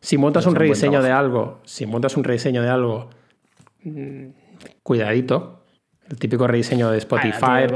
Si 0.00 0.16
montas 0.18 0.46
un 0.46 0.54
rediseño 0.54 1.02
de 1.02 1.10
algo, 1.10 1.60
si 1.64 1.84
montas 1.86 2.16
un 2.16 2.24
rediseño 2.24 2.62
de 2.62 2.68
algo 2.68 3.10
cuidadito. 4.82 5.62
El 6.08 6.18
típico 6.18 6.46
rediseño 6.46 6.90
de 6.90 6.98
Spotify. 6.98 7.66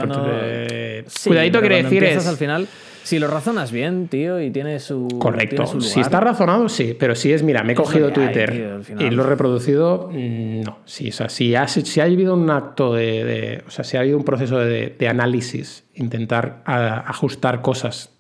cuidadito 1.24 1.60
quiere 1.60 1.82
decir 1.82 2.04
es. 2.04 2.26
al 2.26 2.36
final, 2.36 2.68
si 3.02 3.18
lo 3.18 3.28
razonas 3.28 3.72
bien, 3.72 4.08
tío, 4.08 4.40
y 4.40 4.50
tiene 4.50 4.78
su. 4.80 5.08
Correcto. 5.18 5.66
Si 5.80 6.00
está 6.00 6.20
razonado, 6.20 6.68
sí. 6.68 6.96
Pero 6.98 7.14
si 7.14 7.32
es, 7.32 7.42
mira, 7.42 7.62
me 7.62 7.72
he 7.72 7.76
cogido 7.76 8.12
Twitter 8.12 8.80
y 8.98 9.10
lo 9.10 9.24
he 9.24 9.26
reproducido, 9.26 10.10
mm, 10.12 10.62
no. 10.62 10.78
Sí, 10.84 11.08
o 11.08 11.12
sea, 11.12 11.28
si, 11.28 11.54
ha, 11.54 11.66
si 11.68 12.00
ha 12.00 12.04
habido 12.04 12.34
un 12.34 12.50
acto 12.50 12.94
de, 12.94 13.62
O 13.66 13.70
sea, 13.70 13.84
si 13.84 13.96
ha 13.96 14.00
habido 14.00 14.16
un 14.16 14.24
proceso 14.24 14.58
de, 14.58 15.08
análisis, 15.08 15.84
intentar 15.94 16.62
ajustar 16.64 17.62
cosas 17.62 18.16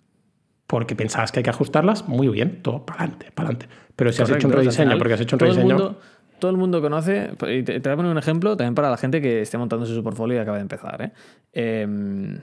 porque 0.66 0.94
pensabas 0.94 1.32
que 1.32 1.40
hay 1.40 1.44
que 1.44 1.50
ajustarlas, 1.50 2.08
muy 2.08 2.28
bien, 2.28 2.62
todo 2.62 2.86
para 2.86 3.00
adelante, 3.00 3.32
para 3.34 3.48
adelante. 3.48 3.74
Pero 3.96 4.12
si 4.12 4.22
has 4.22 4.30
hecho 4.30 4.46
un 4.46 4.52
rediseño, 4.52 4.98
porque 4.98 5.14
has 5.14 5.20
hecho 5.20 5.36
un 5.36 5.40
rediseño 5.40 5.96
todo 6.40 6.50
el 6.50 6.56
mundo 6.56 6.80
conoce, 6.80 7.30
y 7.48 7.62
te, 7.62 7.78
voy 7.78 7.92
a 7.92 7.96
poner 7.96 8.10
un 8.10 8.18
ejemplo 8.18 8.56
también 8.56 8.74
para 8.74 8.90
la 8.90 8.96
gente 8.96 9.20
que 9.20 9.42
esté 9.42 9.58
montándose 9.58 9.94
su 9.94 10.02
portfolio 10.02 10.38
y 10.38 10.40
acaba 10.40 10.56
de 10.56 10.62
empezar. 10.62 11.02
¿eh? 11.02 11.12
Em, 11.52 12.40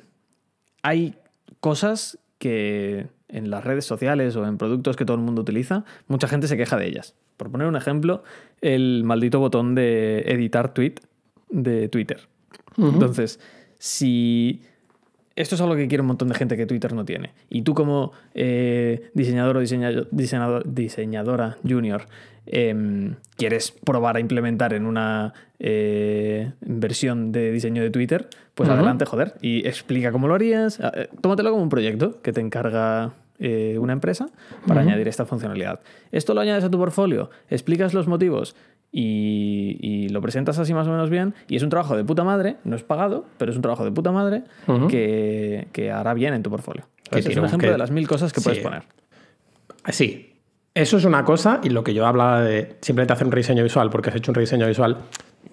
hay 0.83 1.15
cosas 1.59 2.19
que 2.37 3.07
en 3.29 3.49
las 3.49 3.63
redes 3.63 3.85
sociales 3.85 4.35
o 4.35 4.45
en 4.45 4.57
productos 4.57 4.95
que 4.95 5.05
todo 5.05 5.17
el 5.17 5.23
mundo 5.23 5.41
utiliza, 5.41 5.83
mucha 6.07 6.27
gente 6.27 6.47
se 6.47 6.57
queja 6.57 6.77
de 6.77 6.87
ellas. 6.87 7.15
Por 7.35 7.51
poner 7.51 7.67
un 7.67 7.75
ejemplo, 7.75 8.23
el 8.61 9.03
maldito 9.03 9.39
botón 9.39 9.75
de 9.75 10.19
editar 10.27 10.73
tweet 10.73 10.95
de 11.49 11.89
Twitter. 11.89 12.27
Entonces, 12.77 13.39
si 13.79 14.61
esto 15.35 15.55
es 15.55 15.61
algo 15.61 15.75
que 15.75 15.87
quiere 15.87 16.01
un 16.01 16.07
montón 16.07 16.27
de 16.29 16.35
gente 16.35 16.57
que 16.57 16.65
Twitter 16.65 16.93
no 16.93 17.05
tiene. 17.05 17.33
Y 17.49 17.63
tú 17.63 17.73
como 17.73 18.11
eh, 18.33 19.09
diseñador 19.13 19.57
o 19.57 19.59
diseñador, 19.59 20.63
diseñadora 20.65 21.57
junior 21.67 22.07
Em, 22.49 23.15
quieres 23.35 23.71
probar 23.71 24.15
a 24.15 24.21
implementar 24.21 24.73
en 24.73 24.85
una 24.85 25.33
eh, 25.59 26.53
versión 26.61 27.33
de 27.33 27.51
diseño 27.51 27.83
de 27.83 27.89
Twitter, 27.89 28.29
pues 28.57 28.69
adelante, 28.71 29.05
joder, 29.05 29.35
y 29.39 29.67
explica 29.67 30.11
cómo 30.11 30.27
lo 30.27 30.33
harías. 30.33 30.79
Ah, 30.79 30.91
eh, 30.95 31.09
tómatelo 31.21 31.51
como 31.51 31.61
un 31.61 31.69
proyecto 31.69 32.23
que 32.23 32.33
te 32.33 32.41
encarga 32.41 33.13
eh, 33.37 33.77
una 33.79 33.93
empresa 33.93 34.29
para 34.65 34.81
añadir 34.81 35.07
esta 35.07 35.27
funcionalidad. 35.27 35.79
Esto 36.11 36.33
lo 36.33 36.41
añades 36.41 36.63
a 36.63 36.71
tu 36.71 36.79
portfolio, 36.79 37.29
explicas 37.51 37.93
los 37.93 38.07
motivos 38.07 38.55
y, 38.91 40.07
lo 40.09 40.21
presentas 40.21 40.57
así 40.57 40.73
más 40.73 40.87
o 40.87 40.91
menos 40.91 41.11
bien. 41.11 41.35
Y 41.47 41.57
es 41.57 41.61
un 41.61 41.69
trabajo 41.69 41.95
de 41.95 42.03
puta 42.03 42.23
madre, 42.23 42.57
no 42.63 42.75
es 42.75 42.81
pagado, 42.81 43.25
pero 43.37 43.51
es 43.51 43.55
un 43.55 43.61
trabajo 43.61 43.85
de 43.85 43.91
puta 43.91 44.11
madre 44.11 44.41
que, 44.89 45.91
hará 45.93 46.15
bien 46.15 46.33
en 46.33 46.41
tu 46.41 46.49
portfolio. 46.49 46.87
Es 47.11 47.27
un 47.37 47.45
ejemplo 47.45 47.71
de 47.71 47.77
las 47.77 47.91
mil 47.91 48.07
cosas 48.07 48.33
que 48.33 48.41
puedes 48.41 48.59
poner. 48.59 48.83
Sí, 49.89 50.33
eso 50.73 50.97
es 50.97 51.05
una 51.05 51.23
cosa, 51.23 51.61
y 51.63 51.69
lo 51.69 51.83
que 51.83 51.93
yo 51.93 52.07
hablaba 52.07 52.41
de 52.41 52.77
simplemente 52.81 53.13
hacer 53.13 53.27
un 53.27 53.33
rediseño 53.33 53.61
visual 53.61 53.91
porque 53.91 54.09
has 54.09 54.15
hecho 54.15 54.31
un 54.31 54.35
rediseño 54.35 54.65
visual. 54.65 54.97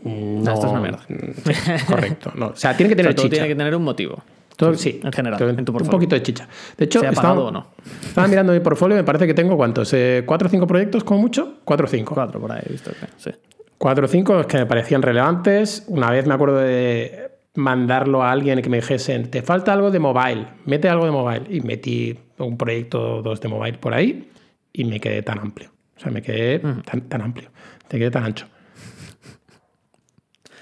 No, 0.02 0.52
esto 0.52 0.66
es 0.66 0.72
una 0.72 0.80
mierda. 0.80 1.00
correcto. 1.86 2.32
No. 2.34 2.48
O 2.48 2.56
sea, 2.56 2.76
tiene 2.76 2.90
que 2.90 2.96
tener 2.96 3.14
chicha. 3.14 3.28
Tiene 3.28 3.48
que 3.48 3.54
tener 3.54 3.74
un 3.76 3.84
motivo. 3.84 4.22
Todo, 4.56 4.74
sí, 4.74 5.00
en 5.02 5.12
general, 5.12 5.40
en 5.42 5.64
tu 5.64 5.72
portfolio. 5.72 5.90
Un 5.90 5.90
poquito 5.90 6.14
de 6.14 6.22
chicha. 6.22 6.48
De 6.76 6.84
hecho, 6.84 7.02
estaba, 7.02 7.40
o 7.40 7.50
no. 7.50 7.66
Estaba 8.06 8.28
mirando 8.28 8.52
mi 8.52 8.60
portfolio, 8.60 8.96
me 8.96 9.02
parece 9.02 9.26
que 9.26 9.34
tengo 9.34 9.56
cuántos, 9.56 9.92
eh, 9.94 10.22
cuatro 10.24 10.46
o 10.46 10.50
cinco 10.50 10.66
proyectos 10.66 11.02
como 11.02 11.20
mucho, 11.20 11.58
cuatro 11.64 11.86
o 11.86 11.88
cinco. 11.88 12.14
Cuatro 12.14 12.40
por 12.40 12.52
ahí 12.52 12.62
he 12.64 12.72
visto 12.72 12.92
que, 12.92 13.06
sí. 13.16 13.30
Cuatro 13.78 14.04
o 14.04 14.08
cinco 14.08 14.46
que 14.46 14.58
me 14.58 14.66
parecían 14.66 15.02
relevantes. 15.02 15.84
Una 15.88 16.10
vez 16.10 16.26
me 16.26 16.34
acuerdo 16.34 16.58
de 16.58 17.32
mandarlo 17.54 18.22
a 18.22 18.30
alguien 18.30 18.60
que 18.62 18.68
me 18.68 18.78
dijese, 18.78 19.18
te 19.20 19.42
falta 19.42 19.72
algo 19.72 19.90
de 19.90 19.98
mobile, 19.98 20.46
mete 20.66 20.88
algo 20.88 21.04
de 21.04 21.10
mobile. 21.10 21.46
Y 21.48 21.60
metí 21.60 22.16
un 22.38 22.56
proyecto 22.56 23.22
dos 23.22 23.40
de 23.40 23.48
mobile 23.48 23.78
por 23.78 23.92
ahí 23.94 24.30
y 24.72 24.84
me 24.84 25.00
quedé 25.00 25.22
tan 25.22 25.38
amplio. 25.38 25.70
O 25.96 26.00
sea, 26.00 26.10
me 26.10 26.22
quedé 26.22 26.58
tan, 26.58 27.22
amplio, 27.22 27.50
te 27.88 27.98
quedé 27.98 28.10
tan 28.10 28.24
ancho. 28.24 28.46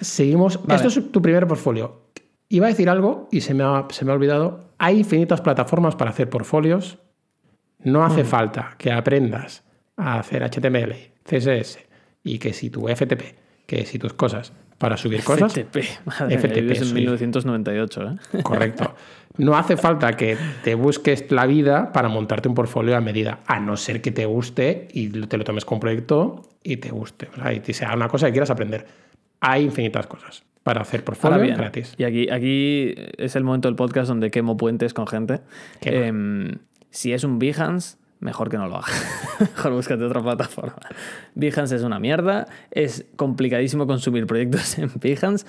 Seguimos. 0.03 0.59
Esto 0.69 0.89
es 0.89 1.13
tu 1.13 1.23
primer 1.23 1.47
portfolio. 1.47 2.03
Iba 2.49 2.67
a 2.67 2.69
decir 2.69 2.91
algo 2.91 3.29
y 3.33 3.41
se 3.41 3.55
me 3.55 3.65
ha, 3.65 3.87
se 3.91 4.05
me 4.05 4.13
ha 4.13 4.15
olvidado. 4.15 4.73
Hay 4.79 4.99
infinitas 4.99 5.41
plataformas 5.41 5.97
para 5.97 6.11
hacer 6.11 6.29
portfolios. 6.29 6.99
No 7.85 8.05
hace 8.05 8.25
falta 8.25 8.75
que 8.79 8.93
aprendas 8.93 9.65
a 9.97 10.19
hacer 10.19 10.43
HTML, 10.43 10.95
CSS 11.25 11.79
y 12.23 12.39
que 12.39 12.53
si 12.53 12.71
tu 12.71 12.87
FTP, 12.89 13.23
que 13.67 13.87
si 13.87 13.99
tus 13.99 14.13
cosas 14.13 14.53
para 14.79 14.97
subir 14.97 15.23
cosas. 15.25 15.53
FTP, 15.53 15.77
madre 16.05 16.39
FTP 16.39 16.71
es 16.73 16.83
en 16.83 16.95
1998. 16.95 18.03
¿eh? 18.03 18.43
Correcto. 18.43 18.95
No 19.39 19.57
hace 19.57 19.77
falta 19.77 20.13
que 20.17 20.37
te 20.63 20.75
busques 20.75 21.31
la 21.31 21.47
vida 21.47 21.93
para 21.93 22.09
montarte 22.09 22.49
un 22.49 22.55
portfolio 22.55 22.97
a 22.97 23.01
medida, 23.01 23.41
a 23.47 23.61
no 23.61 23.77
ser 23.77 24.03
que 24.03 24.11
te 24.11 24.27
guste 24.27 24.89
y 24.93 25.09
te 25.09 25.39
lo 25.39 25.45
tomes 25.45 25.65
como 25.65 25.81
proyecto 25.81 26.43
y 26.63 26.77
te 26.77 26.91
guste. 26.91 27.29
O 27.33 27.37
sea, 27.37 27.53
y 27.53 27.73
sea 27.73 27.95
una 27.95 28.09
cosa 28.09 28.27
que 28.27 28.33
quieras 28.33 28.51
aprender. 28.51 28.87
Hay 29.45 29.65
infinitas 29.65 30.07
cosas 30.07 30.45
para 30.63 30.83
hacer 30.83 31.03
portfolio 31.03 31.57
gratis. 31.57 31.95
Y 31.99 32.05
aquí, 32.05 32.31
aquí 32.31 32.95
es 33.19 33.35
el 33.35 33.43
momento 33.43 33.69
del 33.69 33.75
podcast 33.75 34.09
donde 34.09 34.31
quemo 34.31 34.57
puentes 34.57 34.95
con 34.95 35.09
gente. 35.09 35.41
Em, 35.81 36.59
si 36.91 37.13
es 37.13 37.25
un 37.25 37.41
Behance, 37.41 37.97
mejor 38.21 38.49
que 38.49 38.57
no 38.57 38.69
lo 38.69 38.77
hagas. 38.77 39.37
mejor 39.41 39.73
búscate 39.73 40.05
otra 40.05 40.23
plataforma. 40.23 40.79
Behance 41.35 41.75
es 41.75 41.83
una 41.83 41.99
mierda, 41.99 42.47
es 42.71 43.05
complicadísimo 43.17 43.89
consumir 43.89 44.27
proyectos 44.27 44.79
en 44.79 44.93
Behance. 45.01 45.45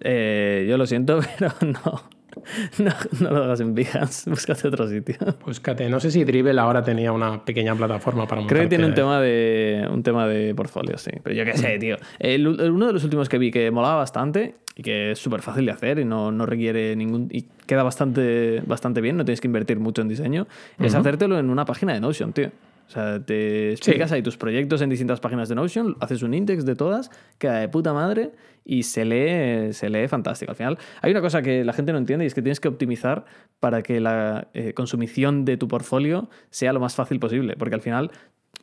Eh, 0.00 0.66
yo 0.68 0.78
lo 0.78 0.86
siento, 0.86 1.20
pero 1.38 1.52
no. 1.60 2.15
No, 2.78 2.92
no, 3.20 3.30
lo 3.30 3.44
hagas 3.44 3.60
en 3.60 3.74
Behance, 3.74 4.28
búscate 4.30 4.68
otro 4.68 4.88
sitio. 4.88 5.16
Búscate, 5.44 5.88
no 5.88 6.00
sé 6.00 6.10
si 6.10 6.24
Dribble 6.24 6.58
ahora 6.60 6.82
tenía 6.82 7.12
una 7.12 7.44
pequeña 7.44 7.74
plataforma 7.74 8.26
para 8.26 8.46
Creo 8.46 8.62
que 8.62 8.68
tiene 8.68 8.86
un 8.86 8.94
tema 8.94 9.20
de 9.20 9.88
un 9.90 10.02
tema 10.02 10.26
de 10.26 10.54
portfolio, 10.54 10.98
sí. 10.98 11.10
Pero 11.22 11.34
yo 11.34 11.44
qué 11.44 11.56
sé, 11.56 11.78
tío. 11.78 11.96
uno 12.20 12.86
de 12.86 12.92
los 12.92 13.04
últimos 13.04 13.28
que 13.28 13.38
vi 13.38 13.50
que 13.50 13.70
molaba 13.70 13.96
bastante 13.96 14.54
y 14.76 14.82
que 14.82 15.12
es 15.12 15.18
súper 15.18 15.40
fácil 15.42 15.66
de 15.66 15.72
hacer 15.72 15.98
y 15.98 16.04
no, 16.04 16.30
no, 16.30 16.46
requiere 16.46 16.94
ningún. 16.96 17.28
y 17.30 17.46
queda 17.66 17.82
bastante, 17.82 18.62
bastante 18.66 19.00
bien, 19.00 19.16
no 19.16 19.24
tienes 19.24 19.40
que 19.40 19.46
invertir 19.46 19.80
mucho 19.80 20.02
en 20.02 20.08
diseño, 20.08 20.46
es 20.78 20.94
hacértelo 20.94 21.38
en 21.38 21.50
una 21.50 21.64
página 21.64 21.94
de 21.94 22.00
Notion, 22.00 22.32
tío. 22.32 22.50
O 22.86 22.90
sea, 22.90 23.24
te 23.24 23.72
explicas 23.72 24.12
ahí 24.12 24.22
tus 24.22 24.36
proyectos 24.36 24.80
en 24.80 24.90
distintas 24.90 25.18
páginas 25.20 25.48
de 25.48 25.56
Notion, 25.56 25.96
haces 26.00 26.22
un 26.22 26.34
index 26.34 26.64
de 26.64 26.76
todas, 26.76 27.10
queda 27.38 27.58
de 27.58 27.68
puta 27.68 27.92
madre 27.92 28.32
y 28.64 28.84
se 28.84 29.04
lee, 29.04 29.72
se 29.72 29.90
lee 29.90 30.06
fantástico. 30.08 30.52
Al 30.52 30.56
final, 30.56 30.78
hay 31.02 31.10
una 31.10 31.20
cosa 31.20 31.42
que 31.42 31.64
la 31.64 31.72
gente 31.72 31.92
no 31.92 31.98
entiende 31.98 32.24
y 32.24 32.28
es 32.28 32.34
que 32.34 32.42
tienes 32.42 32.60
que 32.60 32.68
optimizar 32.68 33.24
para 33.58 33.82
que 33.82 34.00
la 34.00 34.48
eh, 34.54 34.72
consumición 34.72 35.44
de 35.44 35.56
tu 35.56 35.66
portfolio 35.68 36.28
sea 36.50 36.72
lo 36.72 36.80
más 36.80 36.94
fácil 36.94 37.18
posible. 37.18 37.56
Porque 37.56 37.74
al 37.74 37.80
final, 37.80 38.10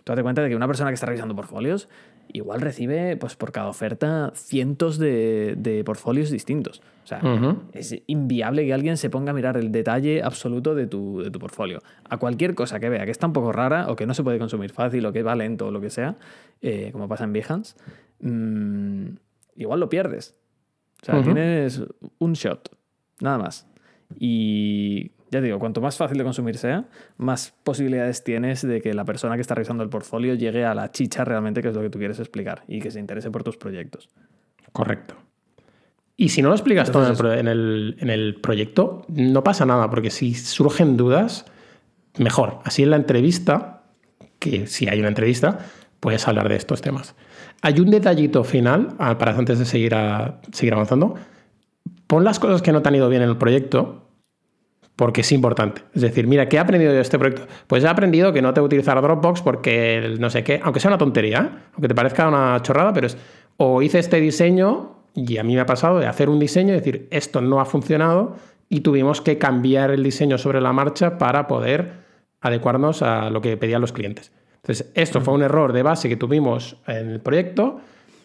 tú 0.03 0.12
date 0.12 0.24
cuenta 0.24 0.42
de 0.42 0.50
que 0.50 0.56
una 0.56 0.68
persona 0.68 0.89
que 0.89 0.96
está 0.96 1.06
revisando 1.06 1.36
portfolios 1.36 1.89
igual 2.32 2.62
recibe, 2.62 3.18
pues 3.18 3.36
por 3.36 3.51
cada 3.51 3.68
oferta, 3.68 4.32
cientos 4.36 4.98
de, 4.98 5.56
de 5.58 5.84
portfolios 5.84 6.32
distintos. 6.32 6.82
O 7.03 7.08
sea, 7.08 7.22
es 7.74 7.96
inviable 8.08 8.65
que 8.65 8.74
alguien 8.74 8.96
se 8.96 9.10
ponga 9.10 9.32
a 9.32 9.34
mirar 9.34 9.58
el 9.58 9.72
detalle 9.72 10.24
absoluto 10.24 10.74
de 10.74 10.88
tu, 10.88 11.22
de 11.22 11.32
tu 11.32 11.39
portfolio. 11.39 11.82
A 12.10 12.18
cualquier 12.18 12.56
cosa 12.56 12.80
que 12.80 12.89
vea 12.89 13.06
que 13.06 13.12
está 13.12 13.27
un 13.27 13.34
poco 13.34 13.51
rara 13.51 13.89
o 13.89 13.96
que 13.96 14.06
no 14.06 14.13
se 14.13 14.24
puede 14.24 14.39
consumir 14.39 14.72
fácil 14.72 15.06
o 15.06 15.12
que 15.12 15.22
va 15.22 15.36
lento 15.36 15.68
o 15.68 15.72
lo 15.72 15.82
que 15.82 15.89
sea, 15.89 16.15
eh, 16.62 16.89
como 16.94 17.10
pasa 17.10 17.25
en 17.25 17.34
Behance, 17.34 17.75
mmm, 18.22 19.08
igual 19.58 19.82
lo 19.82 19.89
pierdes. 19.89 20.36
O 21.01 21.06
sea, 21.06 21.22
tienes 21.22 21.84
un 22.20 22.34
shot, 22.34 22.74
nada 23.20 23.38
más. 23.38 23.68
Y 24.18 25.12
ya 25.33 25.41
digo, 25.41 25.59
cuanto 25.59 25.81
más 25.81 25.97
fácil 25.97 26.17
de 26.17 26.23
consumir 26.23 26.57
sea, 26.57 26.85
más 27.17 27.53
posibilidades 27.63 28.23
tienes 28.23 28.65
de 28.65 28.81
que 28.81 28.93
la 28.93 29.03
persona 29.03 29.35
que 29.35 29.41
está 29.41 29.55
revisando 29.55 29.83
el 29.83 29.89
portfolio 29.89 30.35
llegue 30.35 30.63
a 30.63 30.73
la 30.75 30.91
chicha 30.91 31.25
realmente, 31.25 31.61
que 31.61 31.69
es 31.69 31.75
lo 31.75 31.81
que 31.81 31.89
tú 31.89 31.97
quieres 31.97 32.19
explicar, 32.19 32.63
y 32.67 32.79
que 32.79 32.91
se 32.91 32.99
interese 32.99 33.31
por 33.31 33.43
tus 33.43 33.57
proyectos. 33.57 34.09
Correcto. 34.71 35.15
Y 36.15 36.29
si 36.29 36.41
no 36.41 36.49
lo 36.49 36.55
explicas 36.55 36.91
todo 36.91 37.07
en 37.33 37.47
el, 37.47 37.97
en 37.99 38.09
el, 38.09 38.35
proyecto, 38.35 39.03
no 39.09 39.43
pasa 39.43 39.65
nada, 39.65 39.89
porque 39.89 40.11
si 40.11 40.35
surgen 40.35 40.95
dudas, 40.95 41.45
mejor. 42.19 42.59
Así 42.63 42.83
en 42.83 42.91
la 42.91 42.97
entrevista, 42.97 43.83
que 44.37 44.67
si 44.67 44.87
hay 44.87 44.99
una 44.99 45.07
entrevista, 45.07 45.59
puedes 45.99 46.27
hablar 46.27 46.49
de 46.49 46.55
estos 46.55 46.81
temas. 46.81 47.15
Hay 47.63 47.79
un 47.79 47.89
detallito 47.89 48.43
final, 48.43 48.89
ah, 48.99 49.17
para 49.17 49.35
antes 49.35 49.57
de 49.57 49.65
seguir, 49.65 49.95
a, 49.95 50.39
seguir 50.51 50.73
avanzando. 50.73 51.15
Pon 52.05 52.23
las 52.23 52.39
cosas 52.39 52.61
que 52.61 52.71
no 52.71 52.83
te 52.83 52.89
han 52.89 52.95
ido 52.95 53.09
bien 53.09 53.23
en 53.23 53.29
el 53.29 53.37
proyecto, 53.37 54.02
porque 54.95 55.21
es 55.21 55.31
importante. 55.31 55.81
Es 55.93 56.01
decir, 56.01 56.27
mira, 56.27 56.47
¿qué 56.47 56.57
he 56.57 56.59
aprendido 56.59 56.93
de 56.93 57.01
este 57.01 57.17
proyecto? 57.17 57.47
Pues 57.67 57.83
he 57.83 57.88
aprendido 57.88 58.31
que 58.31 58.41
no 58.41 58.53
te 58.53 58.62
utilizar 58.62 59.01
Dropbox 59.01 59.41
porque 59.41 60.15
no 60.19 60.29
sé 60.29 60.43
qué, 60.43 60.59
aunque 60.63 60.79
sea 60.79 60.89
una 60.89 60.97
tontería, 60.97 61.69
aunque 61.73 61.88
te 61.88 61.95
parezca 61.95 62.27
una 62.27 62.62
chorrada, 62.62 62.93
pero 62.93 63.07
es, 63.07 63.17
o 63.57 63.81
hice 63.81 64.00
este 64.00 64.19
diseño 64.19 64.97
y 65.15 65.38
a 65.38 65.43
mí 65.43 65.55
me 65.55 65.62
ha 65.62 65.65
pasado 65.65 66.00
de 66.00 66.07
hacer 66.07 66.29
un 66.29 66.39
diseño 66.39 66.73
y 66.73 66.77
decir, 66.77 67.07
esto 67.12 67.41
no 67.41 67.59
ha 67.59 67.65
funcionado 67.65 68.35
y 68.69 68.81
tuvimos 68.81 69.21
que 69.21 69.38
cambiar 69.38 69.91
el 69.91 70.03
diseño 70.03 70.38
sobre 70.38 70.62
la 70.62 70.73
marcha 70.73 71.17
para 71.17 71.47
poder 71.47 72.03
adecuarnos 72.41 73.01
a 73.01 73.29
lo 73.29 73.41
que 73.41 73.57
pedían 73.57 73.81
los 73.81 73.93
clientes. 73.93 74.31
Entonces, 74.55 74.91
esto 74.95 75.21
fue 75.21 75.33
un 75.33 75.43
error 75.43 75.73
de 75.73 75.83
base 75.83 76.09
que 76.09 76.15
tuvimos 76.15 76.77
en 76.88 77.09
el 77.09 77.19
proyecto 77.19 77.81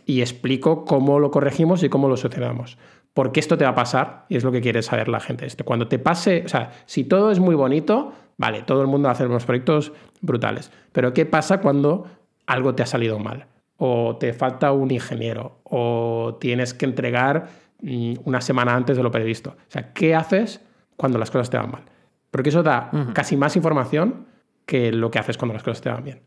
y 0.07 0.21
explico 0.21 0.85
cómo 0.85 1.19
lo 1.19 1.31
corregimos 1.31 1.83
y 1.83 1.89
cómo 1.89 2.09
lo 2.09 2.17
solucionamos. 2.17 2.79
Porque 3.15 3.41
esto 3.41 3.59
te 3.59 3.65
va 3.65 3.71
a 3.71 3.75
pasar 3.75 4.27
y 4.29 4.37
es 4.37 4.45
lo 4.45 4.53
que 4.53 4.61
quiere 4.61 4.83
saber 4.83 5.09
la 5.09 5.21
gente. 5.21 5.47
Esto, 5.47 5.65
cuando 5.65 5.89
te 5.89 5.99
pase, 5.99 6.43
o 6.45 6.49
sea, 6.49 6.71
si 6.87 7.05
todo 7.05 7.31
es 7.31 7.41
muy 7.41 7.55
bonito, 7.55 8.13
vale, 8.37 8.63
todo 8.63 8.81
el 8.83 8.87
mundo 8.87 9.09
hace 9.09 9.27
unos 9.27 9.45
proyectos 9.45 9.93
brutales. 10.21 10.71
Pero 10.93 11.13
¿qué 11.13 11.27
pasa 11.27 11.61
cuando 11.61 12.07
algo 12.47 12.75
te 12.75 12.83
ha 12.83 12.87
salido 12.87 13.19
mal? 13.19 13.47
o 13.79 14.17
te 14.19 14.33
falta 14.33 14.73
un 14.73 14.91
ingeniero, 14.91 15.61
o 15.63 16.37
tienes 16.41 16.75
que 16.75 16.85
entregar 16.85 17.49
mm, 17.81 18.15
una 18.25 18.41
semana 18.41 18.75
antes 18.75 18.97
de 18.97 19.03
lo 19.03 19.11
previsto. 19.11 19.51
O 19.51 19.71
sea, 19.71 19.93
¿qué 19.93 20.15
haces 20.15 20.61
cuando 20.97 21.19
las 21.19 21.31
cosas 21.31 21.49
te 21.49 21.57
van 21.57 21.71
mal? 21.71 21.85
Porque 22.31 22.51
eso 22.51 22.63
da 22.63 22.91
casi 23.15 23.37
más 23.37 23.57
información 23.57 24.27
que 24.67 24.93
lo 24.93 25.11
que 25.11 25.19
haces 25.19 25.39
cuando 25.39 25.55
las 25.55 25.63
cosas 25.63 25.81
te 25.81 25.89
van 25.89 26.05
bien. 26.05 26.21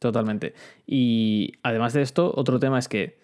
Totalmente. 0.00 0.54
Y 0.86 1.52
además 1.62 1.94
de 1.94 2.02
esto, 2.02 2.30
otro 2.34 2.58
tema 2.58 2.78
es 2.78 2.88
que 2.88 3.20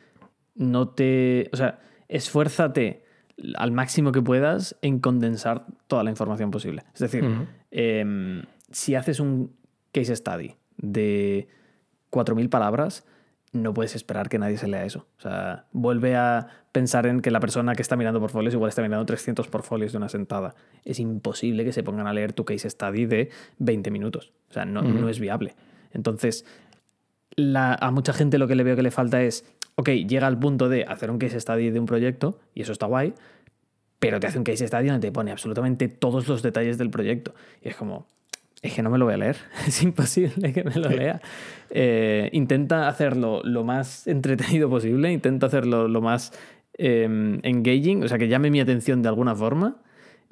no 0.55 0.89
te. 0.89 1.51
O 1.53 1.57
sea, 1.57 1.81
esfuérzate 2.11 3.05
al 3.55 3.73
máximo 3.73 4.13
que 4.13 4.21
puedas 4.21 4.77
en 4.83 4.99
condensar 4.99 5.65
toda 5.87 6.05
la 6.05 6.11
información 6.11 6.51
posible. 6.51 6.83
Es 6.93 7.01
decir, 7.01 7.25
em, 7.71 8.43
si 8.71 8.95
haces 8.95 9.21
un 9.21 9.55
case 9.93 10.15
study 10.15 10.55
de 10.77 11.49
4.000 12.11 12.51
palabras, 12.51 13.07
no 13.53 13.73
puedes 13.73 13.97
esperar 13.97 14.29
que 14.29 14.39
nadie 14.39 14.59
se 14.59 14.69
lea 14.69 14.85
eso. 14.85 15.07
O 15.19 15.23
sea, 15.23 15.65
vuelve 15.73 16.17
a 16.17 16.49
pensar 16.73 17.07
en 17.07 17.21
que 17.21 17.31
la 17.31 17.41
persona 17.41 17.75
que 17.75 17.83
está 17.83 17.97
mirando 17.97 18.21
portfolios 18.21 18.55
igual 18.55 18.69
está 18.69 18.83
mirando 18.83 19.07
300 19.07 19.49
portfolios 19.49 19.93
de 19.93 19.99
una 19.99 20.09
sentada. 20.09 20.55
Es 20.85 21.01
imposible 21.01 21.65
que 21.65 21.73
se 21.73 21.83
pongan 21.83 22.07
a 22.07 22.13
leer 22.13 22.33
tu 22.33 22.45
case 22.45 22.69
study 22.69 23.07
de 23.07 23.31
20 23.59 23.91
minutos. 23.91 24.33
O 24.51 24.53
sea, 24.53 24.65
no, 24.65 24.83
no 24.83 25.09
es 25.09 25.19
viable. 25.19 25.55
Entonces, 25.93 26.45
a 27.55 27.91
mucha 27.91 28.13
gente 28.13 28.39
lo 28.39 28.47
que 28.47 28.55
le 28.55 28.65
veo 28.65 28.77
que 28.77 28.83
le 28.83 28.91
falta 28.91 29.23
es, 29.23 29.45
ok, 29.81 29.89
llega 30.07 30.27
al 30.27 30.39
punto 30.39 30.69
de 30.69 30.85
hacer 30.85 31.11
un 31.11 31.19
case 31.19 31.41
study 31.41 31.71
de 31.71 31.81
un 31.81 31.87
proyecto, 31.87 32.39
y 32.55 32.63
eso 32.63 32.73
está 32.73 32.87
guay, 32.87 33.15
pero 33.99 34.21
te 34.21 34.27
hace 34.27 34.39
un 34.39 34.45
case 34.45 34.67
study 34.67 34.89
donde 34.89 35.09
te 35.09 35.13
pone 35.13 35.33
absolutamente 35.33 35.89
todos 35.89 36.29
los 36.29 36.43
detalles 36.43 36.79
del 36.79 36.91
proyecto. 36.91 37.35
Y 37.63 37.69
es 37.69 37.77
como, 37.77 38.07
es 38.63 38.75
que 38.75 38.83
no 38.83 38.91
me 38.91 38.99
lo 38.99 39.07
voy 39.07 39.15
a 39.15 39.17
leer, 39.17 39.37
es 39.67 39.83
imposible 39.83 40.53
que 40.53 40.65
me 40.65 40.75
lo 40.75 40.91
lea. 40.91 41.21
Eh, 41.71 42.29
intenta 42.33 42.89
hacerlo 42.89 43.41
lo 43.43 43.65
más 43.65 44.07
entretenido 44.07 44.69
posible, 44.69 45.13
intenta 45.13 45.47
hacerlo 45.47 45.89
lo 45.89 46.03
más 46.03 46.33
em, 46.75 47.41
engaging, 47.43 48.05
o 48.05 48.09
sea, 48.09 48.19
que 48.19 48.29
llame 48.29 48.51
mi 48.51 48.61
atención 48.61 49.03
de 49.03 49.09
alguna 49.09 49.35
forma 49.35 49.81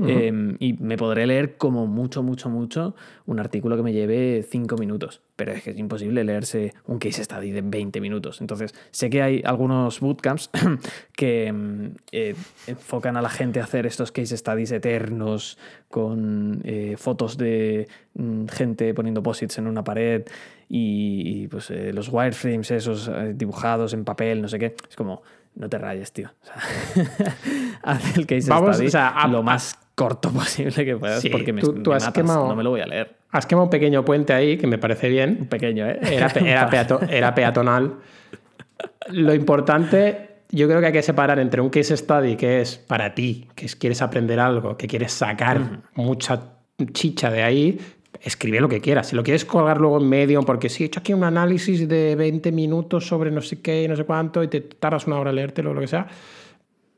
Em, 0.06 0.56
y 0.60 0.74
me 0.74 0.96
podré 0.96 1.26
leer 1.26 1.56
como 1.56 1.88
mucho, 1.88 2.22
mucho, 2.22 2.48
mucho 2.48 2.94
un 3.26 3.40
artículo 3.40 3.76
que 3.76 3.82
me 3.82 3.92
lleve 3.92 4.44
5 4.48 4.76
minutos. 4.76 5.22
Pero 5.34 5.52
es 5.52 5.62
que 5.62 5.70
es 5.70 5.78
imposible 5.78 6.22
leerse 6.22 6.72
un 6.86 6.98
case 6.98 7.24
study 7.24 7.50
de 7.50 7.62
20 7.62 8.00
minutos. 8.00 8.40
Entonces, 8.40 8.74
sé 8.92 9.10
que 9.10 9.22
hay 9.22 9.42
algunos 9.44 9.98
bootcamps 9.98 10.50
que 11.16 11.46
em, 11.46 11.94
eh, 12.12 12.36
enfocan 12.68 13.16
a 13.16 13.22
la 13.22 13.28
gente 13.28 13.60
a 13.60 13.64
hacer 13.64 13.86
estos 13.86 14.12
case 14.12 14.36
studies 14.36 14.70
eternos 14.70 15.58
con 15.88 16.60
eh, 16.64 16.94
fotos 16.96 17.36
de 17.36 17.88
mm, 18.14 18.46
gente 18.46 18.94
poniendo 18.94 19.22
posits 19.22 19.58
en 19.58 19.66
una 19.66 19.82
pared 19.82 20.24
y, 20.68 21.48
pues 21.48 21.70
eh, 21.70 21.92
los 21.94 22.10
wireframes 22.10 22.70
esos 22.70 23.10
dibujados 23.34 23.94
en 23.94 24.04
papel, 24.04 24.42
no 24.42 24.48
sé 24.48 24.58
qué. 24.58 24.76
Es 24.88 24.96
como, 24.96 25.22
no 25.56 25.68
te 25.68 25.78
rayes, 25.78 26.12
tío. 26.12 26.30
O 26.42 26.46
sea, 26.46 27.34
haz 27.82 28.16
el 28.16 28.26
case 28.26 28.42
study 28.42 28.86
o 28.86 28.90
sea, 28.90 29.26
lo 29.28 29.42
más 29.42 29.78
corto 29.98 30.30
posible 30.32 30.84
que 30.84 30.96
puedas, 30.96 31.26
porque 31.28 31.52
me, 31.52 31.60
tú, 31.60 31.92
has 31.92 32.08
quemado, 32.10 32.46
no 32.46 32.54
me 32.54 32.62
lo 32.62 32.70
voy 32.70 32.80
a 32.80 32.86
leer. 32.86 33.16
Has 33.32 33.46
quemado 33.46 33.64
un 33.64 33.70
pequeño 33.70 34.04
puente 34.04 34.32
ahí, 34.32 34.56
que 34.56 34.68
me 34.68 34.78
parece 34.78 35.08
bien. 35.08 35.38
Un 35.40 35.48
pequeño, 35.48 35.86
¿eh? 35.86 35.98
Era, 36.02 36.28
era, 37.10 37.34
peatonal. 37.34 37.96
Lo 39.08 39.34
importante, 39.34 40.42
yo 40.50 40.68
creo 40.68 40.78
que 40.80 40.86
hay 40.86 40.92
que 40.92 41.02
separar 41.02 41.40
entre 41.40 41.60
un 41.60 41.68
case 41.68 41.96
study 41.96 42.36
que 42.36 42.60
es 42.60 42.78
para 42.78 43.12
ti, 43.12 43.48
que 43.56 43.66
quieres 43.66 44.00
aprender 44.00 44.38
algo, 44.38 44.76
que 44.76 44.86
quieres 44.86 45.12
sacar 45.12 45.80
mucha 45.94 46.52
chicha 46.92 47.28
de 47.32 47.42
ahí, 47.42 47.80
escribe 48.22 48.60
lo 48.60 48.68
que 48.68 48.80
quieras. 48.80 49.08
Si 49.08 49.16
lo 49.16 49.24
quieres 49.24 49.44
colgar 49.44 49.80
luego 49.80 49.98
en 49.98 50.08
Medium, 50.08 50.44
porque 50.44 50.68
si 50.68 50.84
he 50.84 50.86
hecho 50.86 51.00
aquí 51.00 51.12
un 51.12 51.24
análisis 51.24 51.88
de 51.88 52.14
20 52.14 52.52
minutos 52.52 53.04
sobre 53.04 53.32
no 53.32 53.42
sé 53.42 53.60
qué, 53.60 53.88
no 53.88 53.96
sé 53.96 54.04
cuánto, 54.04 54.44
y 54.44 54.48
te 54.48 54.60
tardas 54.60 55.08
una 55.08 55.18
hora 55.18 55.30
en 55.30 55.36
leértelo 55.36 55.74
lo 55.74 55.80
que 55.80 55.88
sea, 55.88 56.06